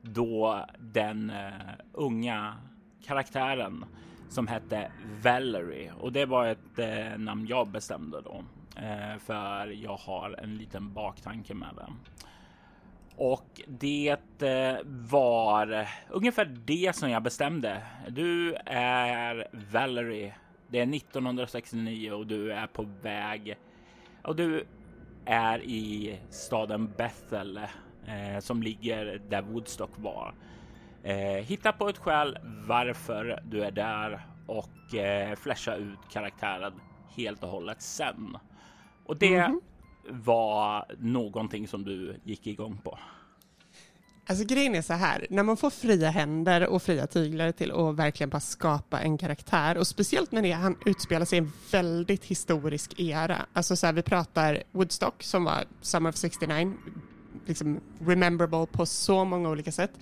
Då 0.03 0.67
den 0.79 1.31
uh, 1.31 1.53
unga 1.93 2.57
karaktären 3.05 3.85
som 4.29 4.47
hette 4.47 4.91
Valerie 5.23 5.93
och 6.01 6.13
det 6.13 6.27
var 6.27 6.47
ett 6.47 6.79
eh, 6.79 7.19
namn 7.19 7.47
jag 7.47 7.69
bestämde 7.69 8.21
då. 8.21 8.45
eh, 8.77 9.19
för 9.19 9.67
jag 9.67 9.97
har 9.97 10.41
en 10.43 10.57
liten 10.57 10.93
baktanke 10.93 11.55
med 11.55 11.69
det. 11.77 11.93
Och 13.17 13.61
det 13.67 14.43
eh, 14.43 14.77
var 14.85 15.89
ungefär 16.09 16.45
det 16.65 16.97
som 16.97 17.11
jag 17.11 17.23
bestämde. 17.23 17.83
Du 18.09 18.55
är 18.67 19.49
Valerie. 19.73 20.35
Det 20.69 20.79
är 20.79 20.97
1969 20.97 22.13
och 22.13 22.27
du 22.27 22.53
är 22.53 22.67
på 22.67 22.83
väg 23.03 23.57
och 24.23 24.37
du 24.37 24.65
är 25.25 25.63
i 25.63 26.19
staden 26.31 26.93
Bethel 26.97 27.57
eh, 28.07 28.39
som 28.41 28.63
ligger 28.63 29.21
där 29.29 29.43
Woodstock 29.43 29.91
var. 29.97 30.35
Eh, 31.03 31.45
hitta 31.45 31.73
på 31.73 31.89
ett 31.89 31.99
skäl 31.99 32.39
varför 32.67 33.43
du 33.45 33.65
är 33.65 33.71
där 33.71 34.27
och 34.47 34.95
eh, 34.95 35.37
flasha 35.37 35.75
ut 35.75 35.99
karaktären 36.13 36.73
helt 37.17 37.43
och 37.43 37.51
hållet 37.51 37.83
sen. 37.83 38.37
Och 39.05 39.17
det 39.17 39.35
mm 39.35 39.53
-hmm 39.53 39.61
var 40.11 40.85
någonting 40.99 41.69
som 41.69 41.85
du 41.85 42.21
gick 42.25 42.47
igång 42.47 42.79
på? 42.85 42.99
Alltså 44.27 44.45
grejen 44.45 44.75
är 44.75 44.83
så 44.83 44.93
här, 44.93 45.27
när 45.31 45.43
man 45.43 45.57
får 45.57 45.71
fria 45.71 46.11
händer 46.11 46.67
och 46.67 46.83
fria 46.83 47.07
tyglar 47.07 47.53
till 47.53 47.73
att 47.73 47.95
verkligen 47.95 48.31
bara 48.31 48.41
skapa 48.41 49.01
en 49.01 49.19
karaktär 49.19 49.79
och 49.79 49.87
speciellt 49.87 50.33
när 50.33 50.43
det 50.43 50.53
han 50.53 50.77
utspelar 50.87 51.27
sig 51.27 51.39
i 51.39 51.41
en 51.41 51.53
väldigt 51.73 52.25
historisk 52.25 53.01
era. 53.01 53.47
Alltså 53.53 53.77
så 53.77 53.87
här, 53.87 53.93
vi 53.93 54.03
pratar 54.03 54.63
Woodstock 54.73 55.23
som 55.23 55.45
var 55.45 55.65
Summer 55.81 56.11
of 56.11 56.17
69, 56.17 56.73
liksom 57.47 57.81
rememberable 58.01 58.67
på 58.67 58.87
så 58.87 59.25
många 59.25 59.49
olika 59.49 59.73
sätt. 59.73 59.93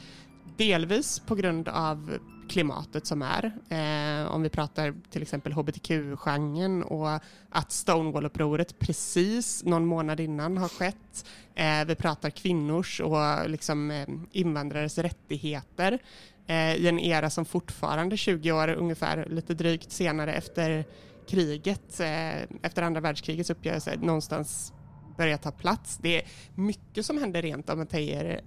Delvis 0.56 1.18
på 1.18 1.34
grund 1.34 1.68
av 1.68 2.18
klimatet 2.48 3.06
som 3.06 3.22
är. 3.22 3.44
Eh, 3.68 4.32
om 4.32 4.42
vi 4.42 4.48
pratar 4.48 4.94
till 5.10 5.22
exempel 5.22 5.52
hbtq-genren 5.52 6.82
och 6.82 7.14
att 7.50 7.70
Stonewall-upproret 7.70 8.78
precis 8.78 9.64
någon 9.64 9.86
månad 9.86 10.20
innan 10.20 10.56
har 10.56 10.68
skett. 10.68 11.26
Eh, 11.54 11.84
vi 11.86 11.94
pratar 11.94 12.30
kvinnors 12.30 13.00
och 13.00 13.50
liksom, 13.50 13.90
eh, 13.90 14.08
invandrares 14.32 14.98
rättigheter 14.98 15.98
eh, 16.46 16.74
i 16.74 16.88
en 16.88 16.98
era 16.98 17.30
som 17.30 17.44
fortfarande 17.44 18.16
20 18.16 18.52
år 18.52 18.68
ungefär, 18.68 19.26
lite 19.30 19.54
drygt 19.54 19.92
senare 19.92 20.34
efter 20.34 20.84
kriget, 21.28 22.00
eh, 22.00 22.42
efter 22.62 22.82
andra 22.82 23.00
världskrigets 23.00 23.50
uppgörelse, 23.50 23.96
någonstans 24.00 24.72
börjar 25.16 25.36
ta 25.36 25.50
plats. 25.50 25.98
Det 26.02 26.22
är 26.22 26.28
mycket 26.54 27.06
som 27.06 27.18
händer 27.18 27.42
rent 27.42 27.70
om 27.70 27.78
man 27.78 27.86
säger 27.86 28.40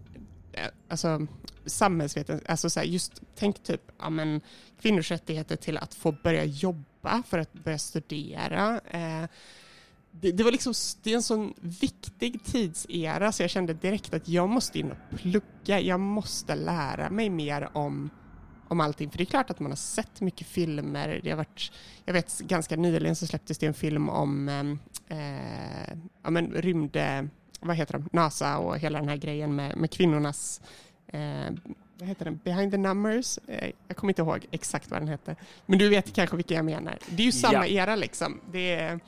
Eh, 0.59 0.69
alltså, 0.87 1.27
samhällsvetenskap, 1.65 2.49
alltså 2.51 2.69
så 2.69 2.79
här, 2.79 2.87
just 2.87 3.21
tänk 3.35 3.63
typ 3.63 3.81
ja, 3.99 4.09
men, 4.09 4.41
kvinnors 4.81 5.11
rättigheter 5.11 5.55
till 5.55 5.77
att 5.77 5.93
få 5.93 6.11
börja 6.11 6.43
jobba, 6.43 7.23
för 7.27 7.39
att 7.39 7.53
börja 7.53 7.77
studera. 7.77 8.81
Eh, 8.91 9.29
det, 10.11 10.31
det, 10.31 10.43
var 10.43 10.51
liksom, 10.51 10.73
det 11.03 11.11
är 11.11 11.15
en 11.15 11.23
sån 11.23 11.53
viktig 11.61 12.43
tidsera 12.43 13.31
så 13.31 13.43
jag 13.43 13.49
kände 13.49 13.73
direkt 13.73 14.13
att 14.13 14.27
jag 14.27 14.49
måste 14.49 14.79
in 14.79 14.91
och 14.91 15.19
plugga, 15.19 15.79
jag 15.79 15.99
måste 15.99 16.55
lära 16.55 17.09
mig 17.09 17.29
mer 17.29 17.69
om 17.73 18.09
om 18.69 18.79
allting. 18.79 19.09
För 19.09 19.17
det 19.17 19.23
är 19.23 19.25
klart 19.25 19.49
att 19.49 19.59
man 19.59 19.71
har 19.71 19.75
sett 19.75 20.21
mycket 20.21 20.47
filmer. 20.47 21.19
Det 21.23 21.29
har 21.29 21.37
varit, 21.37 21.71
jag 22.05 22.13
vet 22.13 22.39
ganska 22.39 22.75
nyligen 22.75 23.15
så 23.15 23.27
släpptes 23.27 23.57
det 23.57 23.65
en 23.65 23.73
film 23.73 24.09
om 24.09 24.49
eh, 24.49 25.17
eh 25.17 25.97
ja, 26.23 26.29
men 26.29 26.51
rymd, 26.51 26.95
vad 27.59 27.75
heter 27.75 27.93
de, 27.93 28.09
NASA 28.11 28.57
och 28.57 28.79
hela 28.79 28.99
den 28.99 29.09
här 29.09 29.17
grejen 29.17 29.55
med, 29.55 29.77
med 29.77 29.91
kvinnornas 29.91 30.61
eh, 31.07 31.49
vad 31.99 32.07
heter 32.07 32.25
den? 32.25 32.39
Behind 32.43 32.71
the 32.71 32.77
numbers. 32.77 33.39
Eh, 33.47 33.71
jag 33.87 33.97
kommer 33.97 34.11
inte 34.11 34.21
ihåg 34.21 34.47
exakt 34.51 34.91
vad 34.91 35.01
den 35.01 35.07
heter. 35.07 35.35
Men 35.65 35.79
du 35.79 35.89
vet 35.89 36.13
kanske 36.13 36.35
vilka 36.35 36.53
jag 36.53 36.65
menar. 36.65 36.97
Det 37.09 37.21
är 37.23 37.25
ju 37.25 37.31
samma 37.31 37.67
ja. 37.67 37.83
era 37.83 37.95
liksom. 37.95 38.41
Det 38.51 38.71
är 38.71 38.99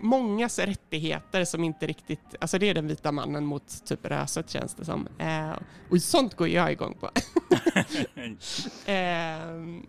mångas 0.00 0.58
rättigheter 0.58 1.44
som 1.44 1.64
inte 1.64 1.86
riktigt, 1.86 2.34
alltså 2.40 2.58
det 2.58 2.70
är 2.70 2.74
den 2.74 2.88
vita 2.88 3.12
mannen 3.12 3.44
mot 3.44 3.84
typ 3.84 4.06
röset 4.06 4.50
känns 4.50 4.74
det 4.74 4.84
som. 4.84 5.08
Eh, 5.18 5.52
och 5.90 6.02
sånt 6.02 6.34
går 6.34 6.48
jag 6.48 6.72
igång 6.72 6.96
på. 7.00 7.06
eh, 8.16 9.02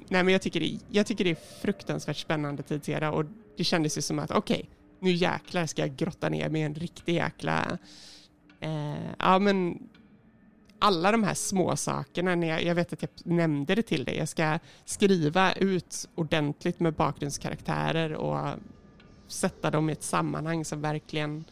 nej 0.07 0.23
men 0.23 0.27
jag 0.27 0.41
tycker, 0.41 0.59
det, 0.59 0.79
jag 0.89 1.05
tycker 1.05 1.23
det 1.23 1.31
är 1.31 1.61
fruktansvärt 1.61 2.17
spännande 2.17 2.63
tidsera 2.63 3.11
och 3.11 3.25
det 3.57 3.63
kändes 3.63 3.97
ju 3.97 4.01
som 4.01 4.19
att 4.19 4.31
okej, 4.31 4.55
okay, 4.55 4.65
nu 4.99 5.11
jäklar 5.11 5.65
ska 5.65 5.81
jag 5.81 5.95
grotta 5.95 6.29
ner 6.29 6.49
mig 6.49 6.61
i 6.61 6.65
en 6.65 6.75
riktig 6.75 7.15
jäkla 7.15 7.77
eh, 8.59 9.11
ja 9.19 9.39
men 9.39 9.89
alla 10.79 11.11
de 11.11 11.23
här 11.23 11.33
små 11.33 11.75
sakerna, 11.75 12.35
när 12.35 12.47
jag, 12.47 12.63
jag, 12.63 12.75
vet 12.75 12.93
att 12.93 13.01
jag 13.01 13.11
nämnde 13.23 13.75
det 13.75 13.81
till 13.81 14.03
dig, 14.03 14.17
jag 14.17 14.29
ska 14.29 14.59
skriva 14.85 15.53
ut 15.53 16.09
ordentligt 16.15 16.79
med 16.79 16.93
bakgrundskaraktärer 16.93 18.13
och 18.13 18.55
sätta 19.27 19.71
dem 19.71 19.89
i 19.89 19.93
ett 19.93 20.03
sammanhang 20.03 20.65
som 20.65 20.81
verkligen, 20.81 21.45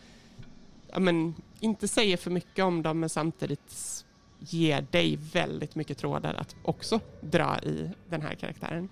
ja 0.92 1.00
men, 1.00 1.36
inte 1.60 1.88
säger 1.88 2.18
för 2.18 2.32
mycket 2.32 2.66
om 2.66 2.82
dem 2.82 3.00
men 3.00 3.10
samtidigt 3.10 4.06
ger 4.40 4.82
dig 4.92 5.20
väldigt 5.34 5.76
mycket 5.76 5.98
trådar 5.98 6.34
att 6.34 6.56
också 6.64 7.00
dra 7.22 7.60
i 7.60 7.90
den 8.10 8.22
här 8.22 8.36
karaktären. 8.36 8.90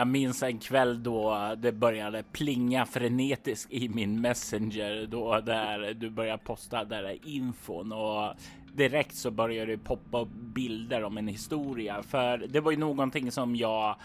Jag 0.00 0.08
minns 0.08 0.42
en 0.42 0.58
kväll 0.58 1.02
då 1.02 1.54
det 1.58 1.72
började 1.72 2.22
plinga 2.22 2.86
frenetiskt 2.86 3.72
i 3.72 3.88
min 3.88 4.20
messenger 4.20 5.06
då 5.06 5.40
där 5.40 5.94
du 5.94 6.10
började 6.10 6.42
posta 6.44 6.84
där 6.84 7.28
infon 7.28 7.92
och 7.92 8.34
direkt 8.72 9.14
så 9.14 9.30
började 9.30 9.72
det 9.72 9.78
poppa 9.78 10.20
upp 10.20 10.32
bilder 10.32 11.04
om 11.04 11.18
en 11.18 11.28
historia. 11.28 12.02
För 12.02 12.38
det 12.38 12.60
var 12.60 12.70
ju 12.70 12.76
någonting 12.76 13.32
som 13.32 13.56
jag 13.56 13.96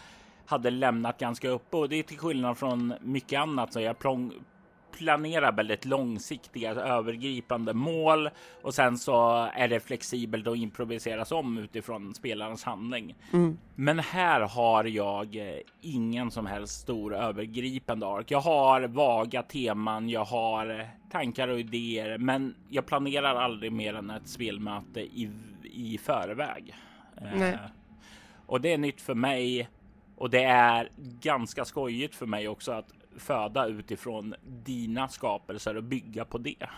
hade 0.45 0.69
lämnat 0.69 1.19
ganska 1.19 1.49
uppe 1.49 1.77
och 1.77 1.89
det 1.89 1.95
är 1.95 2.03
till 2.03 2.17
skillnad 2.17 2.57
från 2.57 2.93
mycket 3.01 3.39
annat 3.39 3.73
så 3.73 3.79
jag 3.81 3.99
planerar 4.97 5.51
väldigt 5.51 5.85
långsiktiga 5.85 6.71
övergripande 6.71 7.73
mål 7.73 8.29
och 8.61 8.73
sen 8.73 8.97
så 8.97 9.49
är 9.53 9.67
det 9.67 9.79
flexibelt 9.79 10.47
och 10.47 10.57
improviseras 10.57 11.31
om 11.31 11.57
utifrån 11.57 12.13
spelarens 12.13 12.63
handling. 12.63 13.15
Mm. 13.33 13.57
Men 13.75 13.99
här 13.99 14.41
har 14.41 14.83
jag 14.83 15.35
eh, 15.35 15.59
ingen 15.81 16.31
som 16.31 16.45
helst 16.45 16.81
stor 16.81 17.15
övergripande 17.15 18.07
ark. 18.07 18.31
Jag 18.31 18.41
har 18.41 18.81
vaga 18.81 19.43
teman, 19.43 20.09
jag 20.09 20.25
har 20.25 20.89
tankar 21.11 21.47
och 21.47 21.59
idéer, 21.59 22.17
men 22.17 22.55
jag 22.69 22.85
planerar 22.85 23.35
aldrig 23.35 23.71
mer 23.71 23.93
än 23.93 24.09
ett 24.09 24.27
spelmöte 24.27 25.01
i, 25.01 25.29
i 25.63 25.97
förväg. 25.97 26.75
Eh, 27.17 27.59
och 28.45 28.61
det 28.61 28.73
är 28.73 28.77
nytt 28.77 29.01
för 29.01 29.15
mig 29.15 29.69
och 30.17 30.29
det 30.29 30.43
är 30.43 30.89
ganska 31.21 31.65
skojigt 31.65 32.15
för 32.15 32.25
mig 32.25 32.47
också 32.47 32.71
att 32.71 32.93
föda 33.17 33.67
utifrån 33.67 34.35
dina 34.43 35.07
skapelser 35.07 35.77
och 35.77 35.83
bygga 35.83 36.25
på 36.25 36.37
det. 36.37 36.69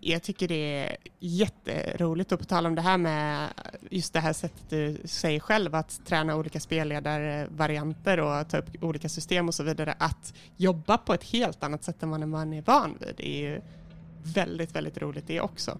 Jag 0.00 0.22
tycker 0.22 0.48
det 0.48 0.84
är 0.84 0.96
jätteroligt 1.18 2.32
och 2.32 2.38
på 2.38 2.44
tal 2.44 2.66
om 2.66 2.74
det 2.74 2.82
här 2.82 2.98
med 2.98 3.48
just 3.90 4.12
det 4.12 4.20
här 4.20 4.32
sättet 4.32 4.70
du 4.70 4.98
säger 5.04 5.40
själv 5.40 5.74
att 5.74 6.06
träna 6.06 6.36
olika 6.36 6.60
spelledarvarianter 6.60 8.20
och 8.20 8.48
ta 8.48 8.58
upp 8.58 8.82
olika 8.82 9.08
system 9.08 9.48
och 9.48 9.54
så 9.54 9.62
vidare. 9.62 9.94
Att 9.98 10.34
jobba 10.56 10.98
på 10.98 11.14
ett 11.14 11.24
helt 11.24 11.62
annat 11.62 11.84
sätt 11.84 12.02
än 12.02 12.10
vad 12.10 12.28
man 12.28 12.52
är 12.52 12.62
van 12.62 12.98
vid 13.00 13.20
är 13.20 13.40
ju 13.40 13.60
väldigt, 14.34 14.74
väldigt 14.76 14.98
roligt 14.98 15.26
det 15.26 15.40
också. 15.40 15.78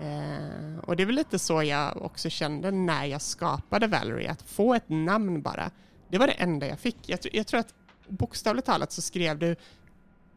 Eh, 0.00 0.78
och 0.82 0.96
det 0.96 1.02
är 1.02 1.06
väl 1.06 1.14
lite 1.14 1.38
så 1.38 1.62
jag 1.62 2.02
också 2.02 2.30
kände 2.30 2.70
när 2.70 3.04
jag 3.04 3.22
skapade 3.22 3.86
Valerie, 3.86 4.30
att 4.30 4.42
få 4.42 4.74
ett 4.74 4.88
namn 4.88 5.42
bara. 5.42 5.70
Det 6.08 6.18
var 6.18 6.26
det 6.26 6.32
enda 6.32 6.66
jag 6.66 6.78
fick. 6.78 7.08
Jag, 7.08 7.18
jag 7.32 7.46
tror 7.46 7.60
att 7.60 7.74
bokstavligt 8.08 8.66
talat 8.66 8.92
så 8.92 9.02
skrev 9.02 9.38
du 9.38 9.56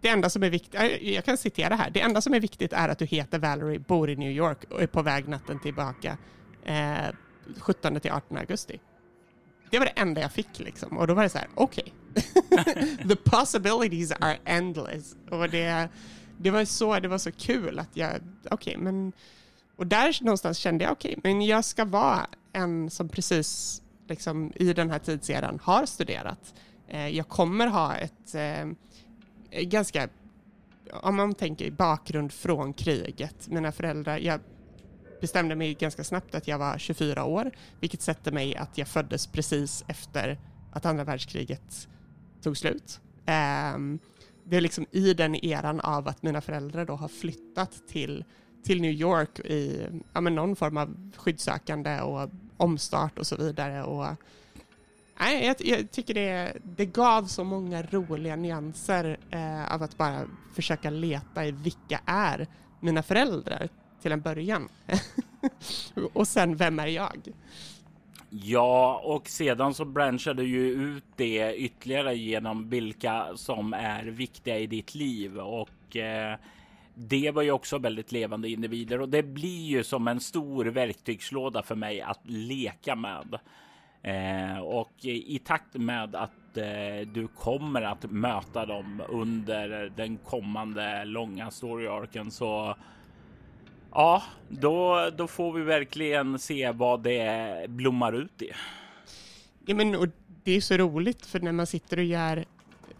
det 0.01 0.09
enda 0.09 0.29
som 0.29 0.43
är 0.43 0.49
viktigt, 0.49 0.73
jag 1.01 1.25
kan 1.25 1.37
citera 1.37 1.75
här, 1.75 1.89
det 1.89 2.01
enda 2.01 2.21
som 2.21 2.33
är 2.33 2.39
viktigt 2.39 2.73
är 2.73 2.89
att 2.89 2.99
du 2.99 3.05
heter 3.05 3.39
Valerie, 3.39 3.79
bor 3.79 4.09
i 4.09 4.15
New 4.15 4.31
York 4.31 4.63
och 4.69 4.81
är 4.81 4.87
på 4.87 5.01
väg 5.01 5.27
natten 5.27 5.59
tillbaka 5.59 6.17
eh, 6.65 7.15
17 7.57 7.99
till 7.99 8.11
18 8.11 8.37
augusti. 8.37 8.79
Det 9.71 9.79
var 9.79 9.85
det 9.85 9.91
enda 9.91 10.21
jag 10.21 10.31
fick 10.31 10.59
liksom 10.59 10.97
och 10.97 11.07
då 11.07 11.13
var 11.13 11.23
det 11.23 11.29
så 11.29 11.37
här, 11.37 11.47
okej. 11.55 11.83
Okay. 11.83 11.93
The 13.09 13.15
possibilities 13.15 14.11
are 14.11 14.37
endless. 14.45 15.15
Och 15.29 15.49
det, 15.49 15.89
det 16.37 16.51
var 16.51 16.65
så, 16.65 16.99
det 16.99 17.07
var 17.07 17.17
så 17.17 17.31
kul 17.31 17.79
att 17.79 17.89
jag, 17.93 18.11
okej 18.15 18.51
okay, 18.51 18.77
men, 18.77 19.13
och 19.75 19.87
där 19.87 20.17
någonstans 20.21 20.57
kände 20.57 20.83
jag 20.83 20.91
okej, 20.91 21.15
okay, 21.17 21.33
men 21.33 21.45
jag 21.45 21.65
ska 21.65 21.85
vara 21.85 22.27
en 22.53 22.89
som 22.89 23.09
precis 23.09 23.81
liksom 24.07 24.53
i 24.55 24.73
den 24.73 24.91
här 24.91 24.99
tidseran 24.99 25.59
har 25.63 25.85
studerat. 25.85 26.53
Eh, 26.89 27.07
jag 27.07 27.27
kommer 27.27 27.67
ha 27.67 27.95
ett 27.95 28.35
eh, 28.35 28.65
ganska, 29.61 30.09
om 30.91 31.15
man 31.15 31.35
tänker 31.35 31.71
bakgrund 31.71 32.33
från 32.33 32.73
kriget, 32.73 33.47
mina 33.47 33.71
föräldrar, 33.71 34.17
jag 34.17 34.39
bestämde 35.21 35.55
mig 35.55 35.73
ganska 35.73 36.03
snabbt 36.03 36.35
att 36.35 36.47
jag 36.47 36.57
var 36.57 36.77
24 36.77 37.25
år, 37.25 37.51
vilket 37.79 38.01
sätter 38.01 38.31
mig 38.31 38.55
att 38.55 38.77
jag 38.77 38.87
föddes 38.87 39.27
precis 39.27 39.83
efter 39.87 40.37
att 40.71 40.85
andra 40.85 41.03
världskriget 41.03 41.87
tog 42.41 42.57
slut. 42.57 42.99
Ehm, 43.25 43.99
det 44.43 44.57
är 44.57 44.61
liksom 44.61 44.85
i 44.91 45.13
den 45.13 45.35
eran 45.35 45.79
av 45.79 46.07
att 46.07 46.23
mina 46.23 46.41
föräldrar 46.41 46.85
då 46.85 46.95
har 46.95 47.07
flyttat 47.07 47.87
till, 47.87 48.25
till 48.63 48.81
New 48.81 48.91
York 48.91 49.39
i 49.39 49.87
ja, 50.13 50.21
men 50.21 50.35
någon 50.35 50.55
form 50.55 50.77
av 50.77 51.11
skyddssökande 51.15 52.01
och 52.01 52.29
omstart 52.57 53.19
och 53.19 53.27
så 53.27 53.35
vidare. 53.35 53.83
Och, 53.83 54.07
nej, 55.19 55.45
jag, 55.45 55.55
jag 55.59 55.91
tycker 55.91 56.13
det, 56.13 56.57
det 56.63 56.85
gav 56.85 57.23
så 57.23 57.43
många 57.43 57.83
roliga 57.83 58.35
nyanser 58.35 59.17
eh, 59.31 59.73
av 59.73 59.83
att 59.83 59.97
bara 59.97 60.21
försöka 60.55 60.89
leta 60.89 61.45
i 61.45 61.51
vilka 61.51 62.01
är 62.05 62.47
mina 62.79 63.03
föräldrar 63.03 63.69
till 64.01 64.11
en 64.11 64.21
början. 64.21 64.69
och 66.13 66.27
sen, 66.27 66.55
vem 66.55 66.79
är 66.79 66.87
jag? 66.87 67.27
Ja, 68.29 69.01
och 69.03 69.29
sedan 69.29 69.73
så 69.73 69.85
branchade 69.85 70.43
ju 70.43 70.69
ut 70.69 71.03
det 71.15 71.55
ytterligare 71.55 72.15
genom 72.15 72.69
vilka 72.69 73.27
som 73.35 73.73
är 73.73 74.03
viktiga 74.03 74.57
i 74.57 74.67
ditt 74.67 74.95
liv 74.95 75.37
och 75.37 75.97
eh, 75.97 76.37
det 76.93 77.31
var 77.31 77.41
ju 77.41 77.51
också 77.51 77.77
väldigt 77.77 78.11
levande 78.11 78.49
individer 78.49 79.01
och 79.01 79.09
det 79.09 79.23
blir 79.23 79.65
ju 79.65 79.83
som 79.83 80.07
en 80.07 80.19
stor 80.19 80.65
verktygslåda 80.65 81.63
för 81.63 81.75
mig 81.75 82.01
att 82.01 82.21
leka 82.23 82.95
med. 82.95 83.39
Eh, 84.03 84.59
och 84.59 84.93
i 85.01 85.39
takt 85.39 85.73
med 85.73 86.15
att 86.15 86.57
eh, 86.57 87.07
du 87.13 87.27
kommer 87.27 87.81
att 87.81 88.11
möta 88.11 88.65
dem 88.65 89.03
under 89.09 89.91
den 89.95 90.17
kommande 90.17 91.05
långa 91.05 91.51
storyarken 91.51 92.31
så 92.31 92.75
Ja, 93.91 94.23
då, 94.49 95.09
då 95.17 95.27
får 95.27 95.53
vi 95.53 95.63
verkligen 95.63 96.39
se 96.39 96.71
vad 96.71 97.03
det 97.03 97.69
blommar 97.69 98.13
ut 98.13 98.41
i. 98.41 98.51
Ja, 99.65 99.75
men 99.75 99.95
och 99.95 100.07
det 100.43 100.51
är 100.51 100.61
så 100.61 100.77
roligt 100.77 101.25
för 101.25 101.39
när 101.39 101.51
man 101.51 101.67
sitter 101.67 101.97
och 101.97 102.03
gör 102.03 102.45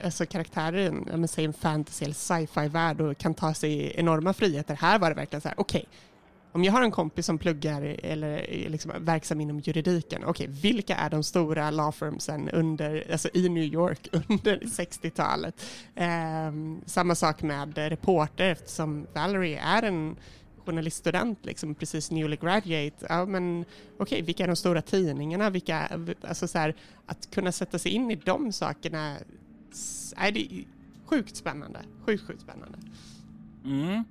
alltså 0.04 0.26
karaktärer 0.26 1.24
i 1.24 1.28
säg 1.28 1.46
en 1.46 1.54
fantasy 1.54 2.06
eller 2.06 2.16
sci-fi 2.16 2.68
värld 2.68 3.02
och 3.02 3.18
kan 3.18 3.34
ta 3.34 3.54
sig 3.54 3.94
enorma 3.96 4.34
friheter. 4.34 4.76
Här 4.76 5.00
var 5.00 5.10
det 5.10 5.16
verkligen 5.16 5.42
så 5.42 5.48
här, 5.48 5.60
okej, 5.60 5.86
okay, 5.88 6.09
om 6.52 6.64
jag 6.64 6.74
har 6.74 6.82
en 6.82 6.92
kompis 6.92 7.26
som 7.26 7.38
pluggar 7.38 7.82
eller 7.82 8.28
är 8.50 8.70
liksom 8.70 8.92
verksam 9.00 9.42
inom 9.42 9.60
juridiken, 9.60 10.24
okej, 10.24 10.50
okay, 10.50 10.62
vilka 10.62 10.96
är 10.96 11.10
de 11.10 11.24
stora 11.24 11.72
law 11.72 11.92
firmsen 11.92 12.50
under, 12.50 13.12
alltså 13.12 13.30
i 13.34 13.50
New 13.50 13.64
York 13.64 14.08
under 14.30 14.60
60-talet? 14.60 15.66
Eh, 15.96 16.52
samma 16.86 17.16
sak 17.16 17.42
med 17.42 17.78
reporter 17.78 18.52
eftersom 18.52 19.08
Valerie 19.14 19.60
är 19.60 19.84
en 19.84 20.16
journaliststudent, 20.66 21.46
liksom, 21.46 21.76
precis 21.76 22.12
newly 22.12 22.36
graduate, 22.36 23.06
ja 23.10 23.26
men 23.26 23.62
okej, 23.62 24.04
okay, 24.04 24.22
vilka 24.22 24.44
är 24.44 24.48
de 24.48 24.56
stora 24.56 24.82
tidningarna, 24.82 25.50
vilka, 25.50 25.90
alltså 26.22 26.48
så 26.48 26.58
här, 26.58 26.76
att 27.06 27.32
kunna 27.32 27.52
sätta 27.52 27.80
sig 27.80 27.92
in 27.92 28.12
i 28.12 28.16
de 28.16 28.54
sakerna, 28.54 29.18
är 30.18 30.32
det 30.32 30.48
sjukt 31.06 31.36
spännande, 31.36 31.80
sjukt, 32.06 32.28
sjukt 32.28 32.42
spännande. 32.42 32.78
Mm. 33.66 34.04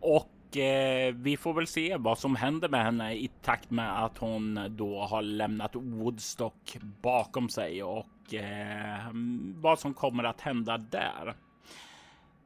Och 0.00 0.30
Eh, 0.56 1.14
vi 1.14 1.36
får 1.36 1.54
väl 1.54 1.66
se 1.66 1.96
vad 1.96 2.18
som 2.18 2.36
händer 2.36 2.68
med 2.68 2.84
henne 2.84 3.14
i 3.14 3.30
takt 3.42 3.70
med 3.70 4.04
att 4.04 4.18
hon 4.18 4.60
då 4.70 5.00
har 5.00 5.22
lämnat 5.22 5.70
Woodstock 5.74 6.76
bakom 7.02 7.48
sig 7.48 7.82
och 7.82 8.34
eh, 8.34 9.10
vad 9.54 9.78
som 9.78 9.94
kommer 9.94 10.24
att 10.24 10.40
hända 10.40 10.78
där. 10.78 11.34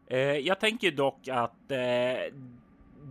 Eh, 0.06 0.18
jag 0.18 0.60
tänker 0.60 0.90
dock 0.90 1.28
att 1.28 1.70
eh, 1.70 2.34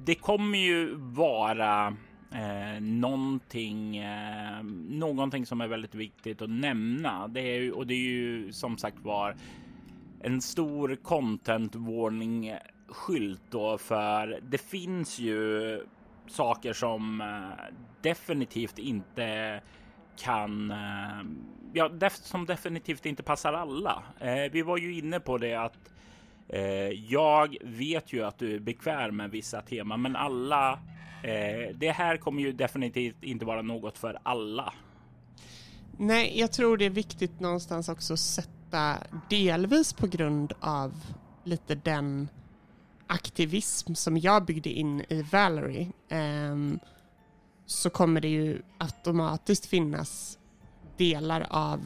det 0.05 0.15
kommer 0.15 0.57
ju 0.57 0.95
vara 0.95 1.87
eh, 2.31 2.81
någonting, 2.81 3.97
eh, 3.97 4.63
någonting 4.89 5.45
som 5.45 5.61
är 5.61 5.67
väldigt 5.67 5.95
viktigt 5.95 6.41
att 6.41 6.49
nämna. 6.49 7.27
Det 7.27 7.41
är 7.41 7.59
ju, 7.59 7.71
och 7.71 7.87
det 7.87 7.93
är 7.93 8.09
ju 8.09 8.51
som 8.51 8.77
sagt 8.77 8.99
var 9.01 9.35
en 10.23 10.41
stor 10.41 10.95
content 10.95 11.75
warning 11.75 12.55
skylt 12.91 13.41
då 13.49 13.77
för 13.77 14.39
det 14.41 14.57
finns 14.57 15.19
ju 15.19 15.79
saker 16.27 16.73
som 16.73 17.21
eh, 17.21 17.75
definitivt 18.01 18.79
inte 18.79 19.61
kan, 20.17 20.71
eh, 20.71 21.25
ja, 21.73 22.09
som 22.09 22.45
definitivt 22.45 23.05
inte 23.05 23.23
passar 23.23 23.53
alla. 23.53 24.03
Eh, 24.19 24.51
vi 24.51 24.61
var 24.61 24.77
ju 24.77 24.97
inne 24.97 25.19
på 25.19 25.37
det 25.37 25.55
att 25.55 25.77
jag 27.09 27.57
vet 27.61 28.13
ju 28.13 28.23
att 28.23 28.37
du 28.37 28.55
är 28.55 28.59
bekväm 28.59 29.15
med 29.15 29.31
vissa 29.31 29.61
teman, 29.61 30.01
men 30.01 30.15
alla. 30.15 30.79
Det 31.73 31.91
här 31.95 32.17
kommer 32.17 32.41
ju 32.41 32.51
definitivt 32.51 33.23
inte 33.23 33.45
vara 33.45 33.61
något 33.61 33.97
för 33.97 34.19
alla. 34.23 34.73
Nej, 35.97 36.39
jag 36.39 36.51
tror 36.51 36.77
det 36.77 36.85
är 36.85 36.89
viktigt 36.89 37.39
någonstans 37.39 37.89
också 37.89 38.13
att 38.13 38.19
sätta 38.19 38.97
delvis 39.29 39.93
på 39.93 40.07
grund 40.07 40.53
av 40.59 40.93
lite 41.43 41.75
den 41.75 42.29
aktivism 43.11 43.95
som 43.95 44.17
jag 44.17 44.45
byggde 44.45 44.69
in 44.69 45.01
i 45.09 45.21
Valerie 45.31 45.87
eh, 46.09 46.79
så 47.65 47.89
kommer 47.89 48.21
det 48.21 48.27
ju 48.27 48.61
automatiskt 48.77 49.65
finnas 49.65 50.37
delar 50.97 51.47
av 51.49 51.79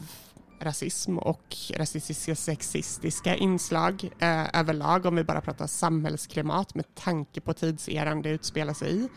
rasism 0.60 1.18
och 1.18 1.56
rasistiska 1.76 2.34
sexistiska 2.34 3.36
inslag 3.36 4.10
eh, 4.18 4.60
överlag 4.60 5.06
om 5.06 5.16
vi 5.16 5.24
bara 5.24 5.40
pratar 5.40 5.66
samhällsklimat 5.66 6.74
med 6.74 6.94
tanke 6.94 7.40
på 7.40 7.52
tidseran 7.52 8.22
det 8.22 8.30
utspelar 8.30 8.74
sig 8.74 8.96
i. 8.96 9.08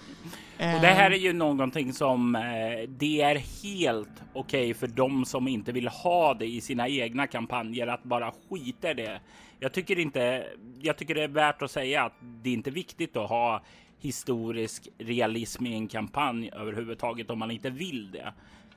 Och 0.58 0.82
det 0.82 0.88
här 0.88 1.12
är 1.12 1.17
ju 1.17 1.34
någonting 1.34 1.93
som 1.93 2.36
eh, 2.36 2.41
det 2.88 3.22
är 3.22 3.36
helt 3.63 4.24
okej 4.34 4.72
okay 4.72 4.74
för 4.74 4.88
de 4.88 5.26
som 5.26 5.48
inte 5.48 5.72
vill 5.72 5.88
ha 5.88 6.34
det 6.34 6.45
i 6.45 6.62
sina 6.62 6.88
egna 6.88 7.28
kampanjer 7.28 7.88
att 7.88 8.04
bara 8.04 8.32
skita 8.50 8.93
det. 8.93 9.22
Jag 9.60 9.72
tycker 9.72 10.00
inte. 10.00 10.48
Jag 10.82 10.98
tycker 10.98 11.15
det 11.15 11.24
är 11.24 11.28
värt 11.28 11.62
att 11.62 11.72
säga 11.72 12.04
att 12.04 12.13
det 12.22 12.50
är 12.50 12.54
inte 12.54 12.72
viktigt 12.72 13.17
att 13.17 13.30
ha 13.30 13.62
historisk 14.00 14.88
realism 14.98 15.65
i 15.65 15.74
en 15.74 15.88
kampanj 15.88 16.52
överhuvudtaget 16.54 17.30
om 17.30 17.39
man 17.39 17.52
inte 17.52 17.69
vill 17.69 18.12
det. 18.12 18.34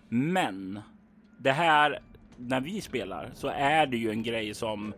Men 0.09 0.81
det 1.39 1.53
här 1.53 2.01
när 2.37 2.61
vi 2.61 2.81
spelar 2.81 3.31
så 3.35 3.49
är 3.49 3.87
det 3.87 3.97
ju 3.97 4.11
en 4.11 4.23
grej 4.23 4.55
som 4.55 4.95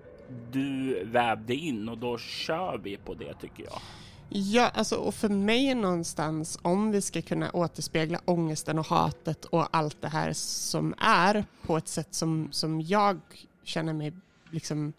du 0.53 1.05
vävde 1.05 1.55
in 1.55 1.89
och 1.89 1.99
då 1.99 2.19
kör 2.19 2.79
vi 2.79 2.97
på 2.97 3.15
det 3.15 3.35
tycker 3.35 3.65
jag. 3.65 3.81
Ja, 4.29 4.71
alltså 4.75 4.97
och 4.97 5.15
för 5.15 5.29
mig 5.29 5.75
någonstans 5.75 6.59
om 6.63 6.91
vi 6.91 7.01
ska 7.01 7.23
kunna 7.23 7.51
återspegla 7.51 8.21
ångesten 8.25 8.79
och 8.79 8.87
hatet 8.87 9.45
och 9.45 9.69
allt 9.71 10.03
det 10.03 10.09
här 10.09 10.33
som 10.33 10.95
är 10.99 11.45
på 11.67 11.77
ett 11.77 11.89
sätt 11.89 12.15
som, 12.15 12.49
som 12.53 12.81
jag 12.81 13.21
känner 13.65 13.93
mig 13.93 14.13
liksom 14.51 14.93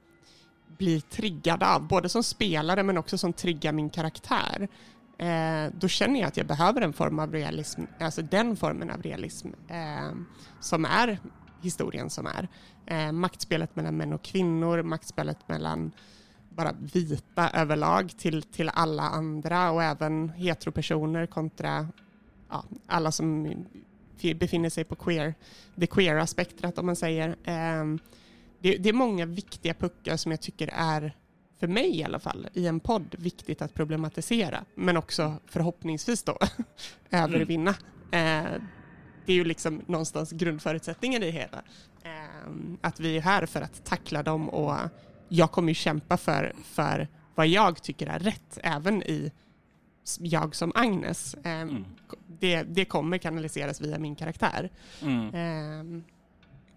blir 0.77 0.99
triggad 0.99 1.63
av, 1.63 1.87
både 1.87 2.09
som 2.09 2.23
spelare 2.23 2.83
men 2.83 2.97
också 2.97 3.17
som 3.17 3.33
triggar 3.33 3.71
min 3.71 3.89
karaktär. 3.89 4.67
Eh, 5.17 5.71
då 5.73 5.87
känner 5.87 6.19
jag 6.19 6.27
att 6.27 6.37
jag 6.37 6.47
behöver 6.47 6.81
en 6.81 6.93
form 6.93 7.19
av 7.19 7.31
realism, 7.31 7.81
alltså 7.99 8.21
den 8.21 8.55
formen 8.55 8.89
av 8.89 9.01
realism 9.01 9.47
eh, 9.67 10.11
som 10.59 10.85
är 10.85 11.19
historien 11.61 12.09
som 12.09 12.25
är. 12.25 12.47
Eh, 12.85 13.11
maktspelet 13.11 13.75
mellan 13.75 13.97
män 13.97 14.13
och 14.13 14.23
kvinnor, 14.23 14.83
maktspelet 14.83 15.47
mellan 15.47 15.91
bara 16.49 16.71
vita 16.93 17.49
överlag 17.49 18.13
till, 18.17 18.43
till 18.43 18.69
alla 18.69 19.03
andra 19.03 19.71
och 19.71 19.83
även 19.83 20.29
heteropersoner 20.29 21.25
kontra 21.25 21.87
ja, 22.49 22.63
alla 22.87 23.11
som 23.11 23.55
befinner 24.35 24.69
sig 24.69 24.83
på 24.83 24.95
queer, 24.95 25.35
det 25.75 25.87
queera 25.87 26.27
spektrat 26.27 26.77
om 26.77 26.85
man 26.85 26.95
säger. 26.95 27.35
Eh, 27.43 27.85
det, 28.65 28.77
det, 28.77 28.89
är 28.89 28.93
många 28.93 29.25
viktiga 29.25 29.73
puckar 29.73 30.17
som 30.17 30.31
jag 30.31 30.41
tycker 30.41 30.69
är 30.73 31.15
för 31.59 31.67
mig 31.67 31.99
i 31.99 32.03
alla 32.03 32.19
fall, 32.19 32.47
i 32.53 32.67
en 32.67 32.79
podd 32.79 33.15
viktigt 33.17 33.61
att 33.61 33.73
problematisera, 33.73 34.65
men 34.75 34.97
också 34.97 35.33
förhoppningsvis 35.45 36.23
då 36.23 36.37
övervinna. 37.09 37.69
Eh, 38.11 38.61
det 39.25 39.31
är 39.31 39.35
ju 39.35 39.43
liksom 39.43 39.81
någonstans 39.85 40.31
grundförutsättningen 40.31 41.23
i 41.23 41.25
det 41.25 41.31
hela. 41.31 41.63
Eh, 42.03 42.51
att 42.81 42.99
vi 42.99 43.17
är 43.17 43.21
här 43.21 43.45
för 43.45 43.61
att 43.61 43.85
tackla 43.85 44.23
dem 44.23 44.49
och 44.49 44.75
jag 45.29 45.51
kommer 45.51 45.69
ju 45.69 45.75
kämpa 45.75 46.17
för, 46.17 46.53
för 46.63 47.07
vad 47.35 47.47
jag 47.47 47.83
tycker 47.83 48.07
är 48.07 48.19
rätt, 48.19 48.57
även 48.63 49.03
i 49.03 49.31
jag 50.19 50.55
som 50.55 50.71
Agnes. 50.75 51.33
Eh, 51.33 51.51
mm. 51.51 51.85
det, 52.27 52.63
det 52.63 52.85
kommer 52.85 53.17
kanaliseras 53.17 53.81
via 53.81 53.99
min 53.99 54.15
karaktär. 54.15 54.69
Mm. 55.01 56.03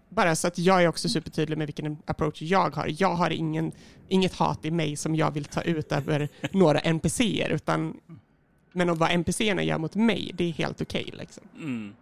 Bara 0.09 0.35
så 0.35 0.47
att 0.47 0.57
jag 0.57 0.83
är 0.83 0.87
också 0.87 1.09
supertydlig 1.09 1.57
med 1.57 1.67
vilken 1.67 1.97
approach 2.05 2.41
jag 2.41 2.75
har. 2.75 3.01
Jag 3.01 3.15
har 3.15 3.29
ingen, 3.29 3.71
inget 4.07 4.35
hat 4.35 4.65
i 4.65 4.71
mig 4.71 4.95
som 4.95 5.15
jag 5.15 5.31
vill 5.31 5.45
ta 5.45 5.61
ut 5.61 5.91
över 5.91 6.29
några 6.51 6.79
NPCer, 6.79 7.49
utan 7.49 7.99
men 8.71 8.95
vad 8.95 9.11
NPCerna 9.11 9.63
gör 9.63 9.77
mot 9.77 9.95
mig, 9.95 10.31
det 10.33 10.43
är 10.43 10.51
helt 10.51 10.81
okej. 10.81 11.05
Okay, 11.07 11.19
liksom. 11.19 11.43
mm. 11.55 11.93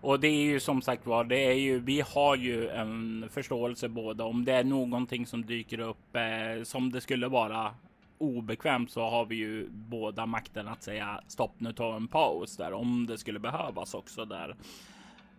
Och 0.00 0.20
det 0.20 0.28
är 0.28 0.42
ju 0.42 0.60
som 0.60 0.82
sagt 0.82 1.06
var, 1.06 1.24
det 1.24 1.44
är 1.44 1.52
ju, 1.52 1.78
vi 1.78 2.00
har 2.00 2.36
ju 2.36 2.68
en 2.68 3.28
förståelse 3.32 3.88
båda 3.88 4.24
om 4.24 4.44
det 4.44 4.52
är 4.52 4.64
någonting 4.64 5.26
som 5.26 5.46
dyker 5.46 5.80
upp 5.80 6.16
eh, 6.16 6.62
som 6.64 6.92
det 6.92 7.00
skulle 7.00 7.28
vara 7.28 7.74
obekvämt 8.18 8.90
så 8.90 9.10
har 9.10 9.24
vi 9.24 9.36
ju 9.36 9.68
båda 9.70 10.26
makten 10.26 10.68
att 10.68 10.82
säga 10.82 11.20
stopp 11.28 11.54
nu 11.58 11.72
tar 11.72 11.96
en 11.96 12.08
paus 12.08 12.56
där 12.56 12.72
om 12.72 13.06
det 13.06 13.18
skulle 13.18 13.38
behövas 13.38 13.94
också 13.94 14.24
där. 14.24 14.56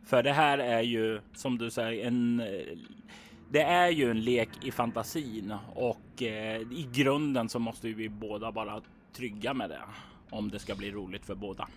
För 0.06 0.24
det 0.24 0.34
här 0.34 0.58
är 0.58 0.82
ju 0.82 1.22
som 1.34 1.58
du 1.58 1.72
säger 1.72 2.08
en 2.08 2.44
det 3.52 3.62
är 3.62 3.90
ju 3.90 4.12
en 4.12 4.22
lek 4.22 4.50
i 4.64 4.72
fantasin 4.72 5.54
och 5.76 6.22
eh, 6.22 6.62
i 6.62 6.88
grunden 6.94 7.50
så 7.50 7.60
måste 7.60 7.88
vi 7.88 8.10
båda 8.10 8.52
vara 8.52 8.82
trygga 9.14 9.54
med 9.54 9.70
det 9.70 9.82
om 10.30 10.52
det 10.52 10.60
ska 10.60 10.76
bli 10.76 10.92
roligt 10.92 11.26
för 11.26 11.36
båda. 11.36 11.68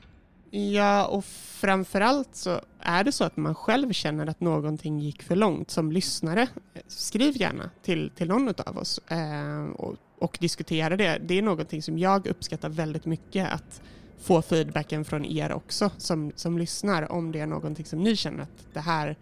Ja, 0.51 1.07
och 1.07 1.25
framförallt 1.25 2.37
så 2.37 2.61
är 2.79 3.05
det 3.05 3.13
så 3.13 3.25
att 3.25 3.37
man 3.37 3.55
själv 3.55 3.93
känner 3.93 4.27
att 4.27 4.41
någonting 4.41 5.01
gick 5.01 5.23
för 5.23 5.37
långt 5.37 5.71
som 5.71 5.93
lyssnare. 5.93 6.49
Skriv 6.87 7.41
gärna 7.41 7.71
till, 7.83 8.11
till 8.11 8.29
någon 8.29 8.55
av 8.67 8.79
oss 8.79 8.99
eh, 8.99 9.65
och, 9.65 9.97
och 10.19 10.39
diskutera 10.41 10.97
det. 10.97 11.19
Det 11.23 11.39
är 11.39 11.43
någonting 11.43 11.83
som 11.83 11.99
jag 11.99 12.27
uppskattar 12.27 12.69
väldigt 12.69 13.07
mycket 13.07 13.53
att 13.53 13.83
få 14.21 14.43
feedbacken 14.43 15.05
från 15.05 15.25
er 15.25 15.53
också 15.53 15.91
som, 15.97 16.33
som 16.37 16.59
lyssnar 16.59 17.13
om 17.13 17.33
det 17.33 17.41
är 17.41 17.47
någonting 17.47 17.85
som 17.85 17.99
ni 17.99 18.17
känner 18.17 18.43
att 18.43 18.67
det 18.73 18.81
här, 18.81 19.17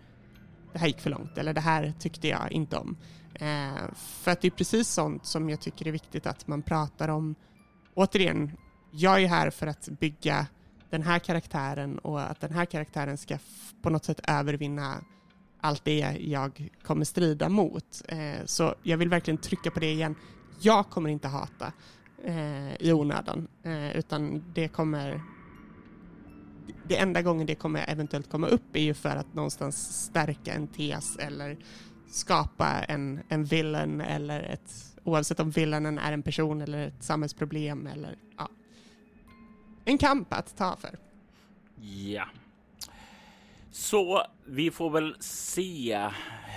det 0.72 0.78
här 0.78 0.86
gick 0.86 1.00
för 1.00 1.10
långt 1.10 1.38
eller 1.38 1.52
det 1.52 1.60
här 1.60 1.92
tyckte 1.98 2.28
jag 2.28 2.52
inte 2.52 2.76
om. 2.76 2.96
Eh, 3.34 3.94
för 3.94 4.30
att 4.30 4.40
det 4.40 4.48
är 4.48 4.50
precis 4.50 4.88
sånt 4.88 5.26
som 5.26 5.50
jag 5.50 5.60
tycker 5.60 5.88
är 5.88 5.92
viktigt 5.92 6.26
att 6.26 6.46
man 6.46 6.62
pratar 6.62 7.08
om. 7.08 7.34
Återigen, 7.94 8.52
jag 8.90 9.22
är 9.22 9.28
här 9.28 9.50
för 9.50 9.66
att 9.66 9.88
bygga 9.88 10.46
den 10.90 11.02
här 11.02 11.18
karaktären 11.18 11.98
och 11.98 12.20
att 12.20 12.40
den 12.40 12.52
här 12.52 12.64
karaktären 12.64 13.18
ska 13.18 13.38
på 13.82 13.90
något 13.90 14.04
sätt 14.04 14.20
övervinna 14.28 15.04
allt 15.60 15.84
det 15.84 16.16
jag 16.20 16.70
kommer 16.82 17.04
strida 17.04 17.48
mot. 17.48 18.02
Eh, 18.08 18.44
så 18.44 18.74
jag 18.82 18.96
vill 18.98 19.08
verkligen 19.08 19.38
trycka 19.38 19.70
på 19.70 19.80
det 19.80 19.92
igen. 19.92 20.14
Jag 20.60 20.90
kommer 20.90 21.10
inte 21.10 21.28
hata 21.28 21.72
eh, 22.24 22.74
i 22.82 22.92
onödan, 22.92 23.48
eh, 23.62 23.96
utan 23.96 24.44
det 24.54 24.68
kommer 24.68 25.20
det 26.84 26.96
enda 26.96 27.22
gången 27.22 27.46
det 27.46 27.54
kommer 27.54 27.84
eventuellt 27.88 28.30
komma 28.30 28.46
upp 28.46 28.76
är 28.76 28.80
ju 28.80 28.94
för 28.94 29.16
att 29.16 29.34
någonstans 29.34 30.04
stärka 30.04 30.52
en 30.52 30.66
tes 30.66 31.16
eller 31.16 31.56
skapa 32.06 32.66
en, 32.66 33.22
en 33.28 33.44
villain 33.44 34.00
eller 34.00 34.40
ett, 34.40 34.96
oavsett 35.04 35.40
om 35.40 35.50
villainen 35.50 35.98
är 35.98 36.12
en 36.12 36.22
person 36.22 36.60
eller 36.60 36.86
ett 36.86 37.02
samhällsproblem 37.02 37.86
eller 37.86 38.16
ja, 38.38 38.48
en 39.84 39.98
kamp 39.98 40.32
att 40.32 40.56
ta 40.56 40.76
för. 40.76 40.98
Ja. 42.06 42.24
Så 43.72 44.22
vi 44.44 44.70
får 44.70 44.90
väl 44.90 45.16
se 45.20 46.08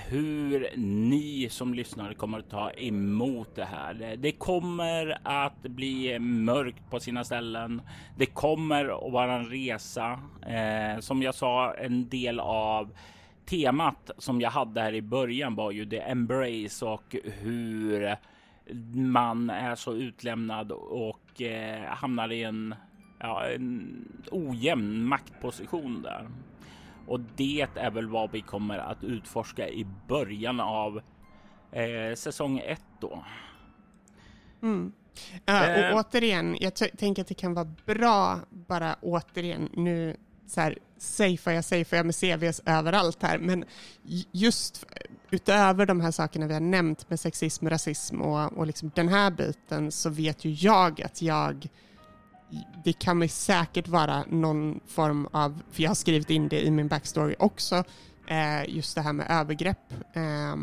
hur 0.07 0.69
ni 0.77 1.47
som 1.49 1.73
lyssnar 1.73 2.13
kommer 2.13 2.39
att 2.39 2.49
ta 2.49 2.71
emot 2.71 3.55
det 3.55 3.65
här. 3.65 4.15
Det 4.17 4.31
kommer 4.31 5.17
att 5.23 5.61
bli 5.61 6.19
mörkt 6.19 6.89
på 6.89 6.99
sina 6.99 7.23
ställen. 7.23 7.81
Det 8.17 8.25
kommer 8.25 9.07
att 9.07 9.13
vara 9.13 9.35
en 9.35 9.45
resa. 9.45 10.19
Eh, 10.47 10.99
som 10.99 11.21
jag 11.21 11.35
sa, 11.35 11.73
en 11.73 12.09
del 12.09 12.39
av 12.39 12.89
temat 13.45 14.11
som 14.17 14.41
jag 14.41 14.49
hade 14.49 14.81
här 14.81 14.93
i 14.93 15.01
början 15.01 15.55
var 15.55 15.71
ju 15.71 15.85
the 15.85 15.99
embrace 15.99 16.85
och 16.85 17.15
hur 17.23 18.15
man 18.95 19.49
är 19.49 19.75
så 19.75 19.93
utlämnad 19.93 20.71
och 20.71 21.41
eh, 21.41 21.83
hamnar 21.83 22.31
i 22.31 22.43
en, 22.43 22.75
ja, 23.19 23.45
en 23.45 24.07
ojämn 24.31 25.05
maktposition 25.05 26.01
där. 26.01 26.27
Och 27.07 27.19
det 27.35 27.67
är 27.75 27.91
väl 27.91 28.09
vad 28.09 28.31
vi 28.31 28.41
kommer 28.41 28.77
att 28.77 29.03
utforska 29.03 29.69
i 29.69 29.87
början 30.07 30.59
av 30.59 31.01
eh, 31.71 32.15
säsong 32.15 32.61
1 32.65 32.81
då. 32.99 33.23
Mm. 34.61 34.91
Uh, 35.49 35.55
och 35.55 35.91
uh, 35.91 35.97
återigen, 35.97 36.57
jag 36.59 36.75
tänker 36.75 37.21
att 37.21 37.27
det 37.27 37.33
kan 37.33 37.53
vara 37.53 37.67
bra 37.85 38.39
bara 38.49 38.95
återigen 39.01 39.69
nu 39.73 40.15
så 40.47 40.61
här, 40.61 40.77
safear 40.97 41.55
jag, 41.55 41.63
safear 41.65 41.97
jag 41.97 42.05
med 42.05 42.15
CVs 42.15 42.61
överallt 42.65 43.23
här, 43.23 43.37
men 43.37 43.65
just 44.31 44.85
utöver 45.31 45.85
de 45.85 46.01
här 46.01 46.11
sakerna 46.11 46.47
vi 46.47 46.53
har 46.53 46.61
nämnt 46.61 47.09
med 47.09 47.19
sexism, 47.19 47.69
rasism 47.69 48.21
och, 48.21 48.57
och 48.57 48.67
liksom 48.67 48.91
den 48.95 49.09
här 49.09 49.31
biten 49.31 49.91
så 49.91 50.09
vet 50.09 50.45
ju 50.45 50.51
jag 50.51 51.01
att 51.01 51.21
jag 51.21 51.67
det 52.83 52.93
kan 52.93 53.21
ju 53.21 53.27
säkert 53.27 53.87
vara 53.87 54.25
någon 54.29 54.79
form 54.87 55.27
av, 55.31 55.61
för 55.71 55.83
jag 55.83 55.89
har 55.89 55.95
skrivit 55.95 56.29
in 56.29 56.47
det 56.47 56.61
i 56.61 56.71
min 56.71 56.87
backstory 56.87 57.35
också, 57.39 57.83
eh, 58.27 58.69
just 58.75 58.95
det 58.95 59.01
här 59.01 59.13
med 59.13 59.27
övergrepp, 59.29 59.93
eh, 60.13 60.55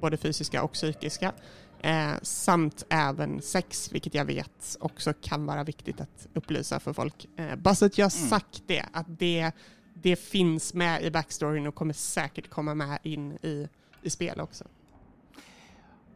både 0.00 0.16
fysiska 0.16 0.62
och 0.62 0.72
psykiska, 0.72 1.32
eh, 1.80 2.12
samt 2.22 2.84
även 2.88 3.42
sex, 3.42 3.92
vilket 3.92 4.14
jag 4.14 4.24
vet 4.24 4.76
också 4.80 5.12
kan 5.12 5.46
vara 5.46 5.64
viktigt 5.64 6.00
att 6.00 6.28
upplysa 6.34 6.80
för 6.80 6.92
folk. 6.92 7.26
Eh, 7.36 7.56
bara 7.56 7.74
så 7.74 7.86
att 7.86 7.98
jag 7.98 8.06
har 8.06 8.18
mm. 8.18 8.28
sagt 8.28 8.62
det, 8.66 8.84
att 8.92 9.18
det, 9.18 9.52
det 9.94 10.16
finns 10.16 10.74
med 10.74 11.02
i 11.02 11.10
backstoryn 11.10 11.66
och 11.66 11.74
kommer 11.74 11.94
säkert 11.94 12.50
komma 12.50 12.74
med 12.74 12.98
in 13.02 13.32
i, 13.32 13.68
i 14.02 14.10
spel 14.10 14.40
också. 14.40 14.64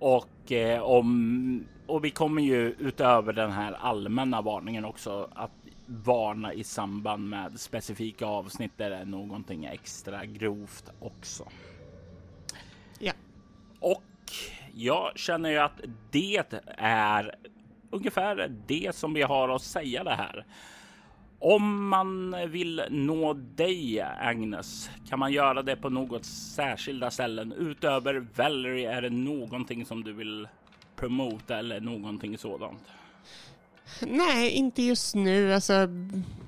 Och 0.04 0.52
eh, 0.52 0.82
om 0.82 1.66
och 1.86 2.04
vi 2.04 2.10
kommer 2.10 2.42
ju 2.42 2.74
utöver 2.78 3.32
den 3.32 3.50
här 3.52 3.72
allmänna 3.72 4.42
varningen 4.42 4.84
också 4.84 5.28
att 5.34 5.50
varna 5.86 6.52
i 6.52 6.64
samband 6.64 7.28
med 7.28 7.60
specifika 7.60 8.26
avsnitt 8.26 8.72
där 8.76 8.90
det 8.90 8.96
är 8.96 9.04
någonting 9.04 9.64
extra 9.64 10.24
grovt 10.24 10.90
också. 11.00 11.48
Ja. 12.98 13.12
Och 13.80 14.02
jag 14.74 15.18
känner 15.18 15.50
ju 15.50 15.58
att 15.58 15.80
det 16.10 16.54
är 16.78 17.34
ungefär 17.90 18.52
det 18.66 18.94
som 18.94 19.14
vi 19.14 19.22
har 19.22 19.48
att 19.48 19.62
säga 19.62 20.04
det 20.04 20.14
här. 20.14 20.44
Om 21.44 21.88
man 21.88 22.36
vill 22.48 22.82
nå 22.90 23.32
dig, 23.32 24.00
Agnes, 24.00 24.90
kan 25.08 25.18
man 25.18 25.32
göra 25.32 25.62
det 25.62 25.76
på 25.76 25.90
något 25.90 26.24
särskilda 26.24 27.10
ställen? 27.10 27.52
Utöver 27.52 28.26
Valerie, 28.36 28.92
är 28.92 29.02
det 29.02 29.10
någonting 29.10 29.86
som 29.86 30.04
du 30.04 30.12
vill 30.12 30.48
promota 30.96 31.58
eller 31.58 31.80
någonting 31.80 32.38
sådant? 32.38 32.82
Nej, 34.00 34.50
inte 34.50 34.82
just 34.82 35.14
nu. 35.14 35.54
Alltså, 35.54 35.88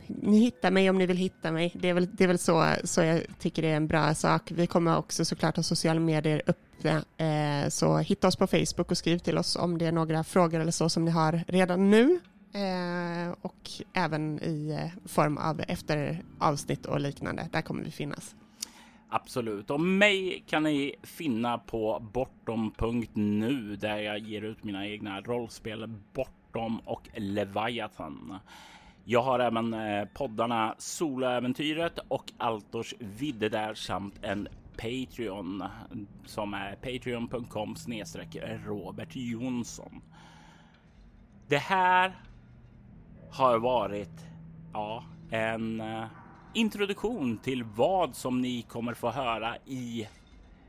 ni 0.06 0.38
hittar 0.38 0.70
mig 0.70 0.90
om 0.90 0.98
ni 0.98 1.06
vill 1.06 1.16
hitta 1.16 1.52
mig. 1.52 1.72
Det 1.74 1.88
är 1.88 1.94
väl, 1.94 2.08
det 2.16 2.24
är 2.24 2.28
väl 2.28 2.38
så, 2.38 2.74
så 2.84 3.02
jag 3.02 3.22
tycker 3.38 3.62
det 3.62 3.68
är 3.68 3.76
en 3.76 3.88
bra 3.88 4.14
sak. 4.14 4.50
Vi 4.50 4.66
kommer 4.66 4.96
också 4.96 5.24
såklart 5.24 5.56
ha 5.56 5.62
sociala 5.62 6.00
medier 6.00 6.42
öppna. 6.46 7.04
Eh, 7.26 7.68
så 7.68 7.98
hitta 7.98 8.28
oss 8.28 8.36
på 8.36 8.46
Facebook 8.46 8.90
och 8.90 8.98
skriv 8.98 9.18
till 9.18 9.38
oss 9.38 9.56
om 9.56 9.78
det 9.78 9.86
är 9.86 9.92
några 9.92 10.24
frågor 10.24 10.60
eller 10.60 10.72
så 10.72 10.88
som 10.88 11.04
ni 11.04 11.10
har 11.10 11.44
redan 11.48 11.90
nu. 11.90 12.20
Eh, 12.56 13.34
och 13.42 13.70
även 13.92 14.42
i 14.42 14.78
eh, 14.80 15.08
form 15.08 15.38
av 15.38 15.60
efter 15.68 16.22
avsnitt 16.38 16.86
och 16.86 17.00
liknande. 17.00 17.48
Där 17.52 17.62
kommer 17.62 17.84
vi 17.84 17.90
finnas. 17.90 18.36
Absolut. 19.08 19.70
Och 19.70 19.80
mig 19.80 20.44
kan 20.46 20.62
ni 20.62 20.94
finna 21.02 21.58
på 21.58 22.02
bortom.nu 22.12 23.76
där 23.76 23.96
jag 23.96 24.18
ger 24.18 24.42
ut 24.42 24.64
mina 24.64 24.86
egna 24.86 25.20
rollspel 25.20 25.86
Bortom 26.12 26.78
och 26.84 27.08
Leviathan. 27.14 28.38
Jag 29.04 29.22
har 29.22 29.38
även 29.38 29.74
eh, 29.74 30.04
poddarna 30.04 30.74
Soloäventyret 30.78 31.98
och 32.08 32.32
Altors 32.36 32.94
vidde 32.98 33.48
där 33.48 33.74
samt 33.74 34.14
en 34.22 34.48
Patreon 34.76 35.64
som 36.26 36.54
är 36.54 36.74
patreon.com 36.74 37.76
snedstreck 37.76 38.36
Robert 38.64 39.16
Jonsson. 39.16 40.02
Det 41.48 41.58
här 41.58 42.16
har 43.30 43.58
varit 43.58 44.26
ja, 44.72 45.04
en 45.30 45.80
eh, 45.80 46.04
introduktion 46.54 47.38
till 47.38 47.64
vad 47.64 48.14
som 48.14 48.40
ni 48.40 48.62
kommer 48.62 48.94
få 48.94 49.10
höra 49.10 49.56
i 49.56 50.08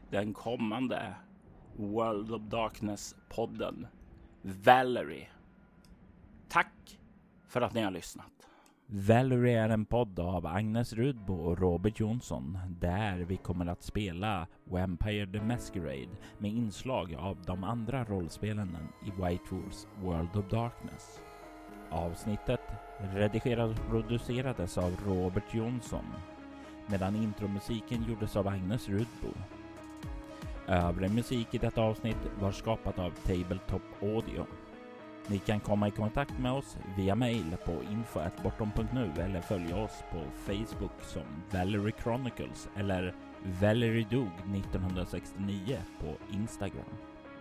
den 0.09 0.33
kommande 0.33 1.15
World 1.75 2.31
of 2.31 2.41
Darkness 2.41 3.15
podden. 3.29 3.87
Valerie. 4.41 5.27
Tack 6.49 6.99
för 7.47 7.61
att 7.61 7.73
ni 7.73 7.81
har 7.81 7.91
lyssnat. 7.91 8.31
Valerie 8.89 9.63
är 9.63 9.69
en 9.69 9.85
podd 9.85 10.19
av 10.19 10.45
Agnes 10.45 10.93
Rudbo 10.93 11.33
och 11.33 11.59
Robert 11.59 11.99
Jonsson 11.99 12.57
där 12.79 13.17
vi 13.17 13.37
kommer 13.37 13.65
att 13.65 13.83
spela 13.83 14.47
Vampire 14.63 15.27
the 15.31 15.41
Masquerade 15.41 16.17
med 16.37 16.51
inslag 16.51 17.15
av 17.15 17.37
de 17.45 17.63
andra 17.63 18.03
rollspelen 18.03 18.77
i 19.05 19.11
White 19.21 19.43
Wolves 19.49 19.87
World 20.01 20.35
of 20.35 20.49
Darkness. 20.49 21.19
Avsnittet 21.89 22.61
redigerades 23.13 23.79
och 23.79 23.89
producerades 23.89 24.77
av 24.77 24.91
Robert 25.07 25.53
Jonsson 25.53 26.05
medan 26.87 27.15
intromusiken 27.15 28.05
gjordes 28.09 28.35
av 28.35 28.47
Agnes 28.47 28.89
Rudbo. 28.89 29.33
Övrig 30.67 31.11
musik 31.11 31.47
i 31.51 31.57
detta 31.57 31.81
avsnitt 31.81 32.17
var 32.39 32.51
skapat 32.51 32.99
av 32.99 33.11
Tabletop 33.11 33.81
Audio. 34.01 34.45
Ni 35.27 35.39
kan 35.39 35.59
komma 35.59 35.87
i 35.87 35.91
kontakt 35.91 36.39
med 36.39 36.51
oss 36.51 36.77
via 36.97 37.15
mail 37.15 37.57
på 37.65 37.71
info.bortom.nu 37.91 39.21
eller 39.21 39.41
följa 39.41 39.77
oss 39.77 40.03
på 40.11 40.23
Facebook 40.45 41.01
som 41.01 41.23
Valerie 41.51 41.93
Chronicles 42.03 42.69
eller 42.75 43.15
Valerie 43.61 44.07
Dog 44.09 44.31
1969 44.55 45.77
på 45.99 46.35
Instagram. 46.35 46.85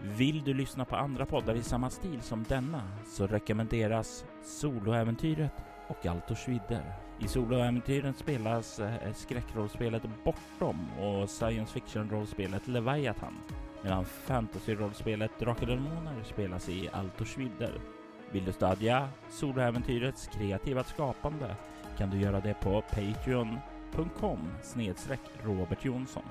Vill 0.03 0.45
du 0.45 0.55
lyssna 0.55 0.85
på 0.85 0.97
andra 0.97 1.27
poddar 1.27 1.55
i 1.55 1.63
samma 1.63 1.91
stil 1.91 2.21
som 2.21 2.45
denna 2.49 2.83
så 3.07 3.27
rekommenderas 3.27 4.25
Soloäventyret 4.43 5.53
och 5.89 6.07
Altors 6.07 6.49
vidder. 6.49 6.95
I 7.19 7.29
soloäventyren 7.29 8.15
spelas 8.15 8.79
eh, 8.79 9.13
skräckrollspelet 9.15 10.03
Bortom 10.25 10.91
och 11.01 11.31
science 11.31 11.73
fiction-rollspelet 11.73 12.69
Leviathan 12.69 13.35
medan 13.83 14.05
fantasy-rollspelet 14.05 15.31
Drakar 15.39 15.71
och 15.71 15.77
Demoner 15.77 16.23
spelas 16.25 16.69
i 16.69 16.89
Altors 16.93 17.39
vidder. 17.39 17.73
Vill 18.31 18.45
du 18.45 18.53
stödja 18.53 19.09
soloäventyrets 19.31 20.27
kreativa 20.27 20.85
skapande 20.85 21.57
kan 21.99 22.11
du 22.11 22.21
göra 22.21 22.41
det 22.41 22.55
på 22.55 22.81
patreon.com 22.81 24.49
snedstreck 24.63 25.21
Robert 25.45 25.85
Jonsson. 25.85 26.23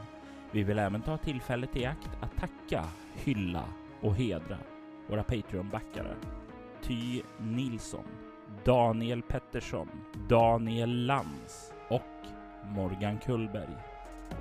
Vi 0.55 0.63
vill 0.63 0.79
även 0.79 1.01
ta 1.01 1.17
tillfället 1.17 1.75
i 1.75 1.85
akt 1.85 2.09
att 2.21 2.37
tacka, 2.37 2.85
hylla 3.13 3.63
och 4.01 4.15
hedra 4.15 4.57
våra 5.07 5.23
Patreon-backare. 5.23 6.15
Ty 6.81 7.21
Nilsson, 7.37 8.05
Daniel 8.63 9.21
Pettersson, 9.21 9.89
Daniel 10.29 11.05
Lantz 11.05 11.73
och 11.89 12.01
Morgan 12.65 13.19
Kullberg. 13.19 13.75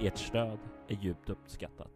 Ert 0.00 0.18
stöd 0.18 0.59
är 0.88 0.94
djupt 0.94 1.31
uppskattat. 1.31 1.93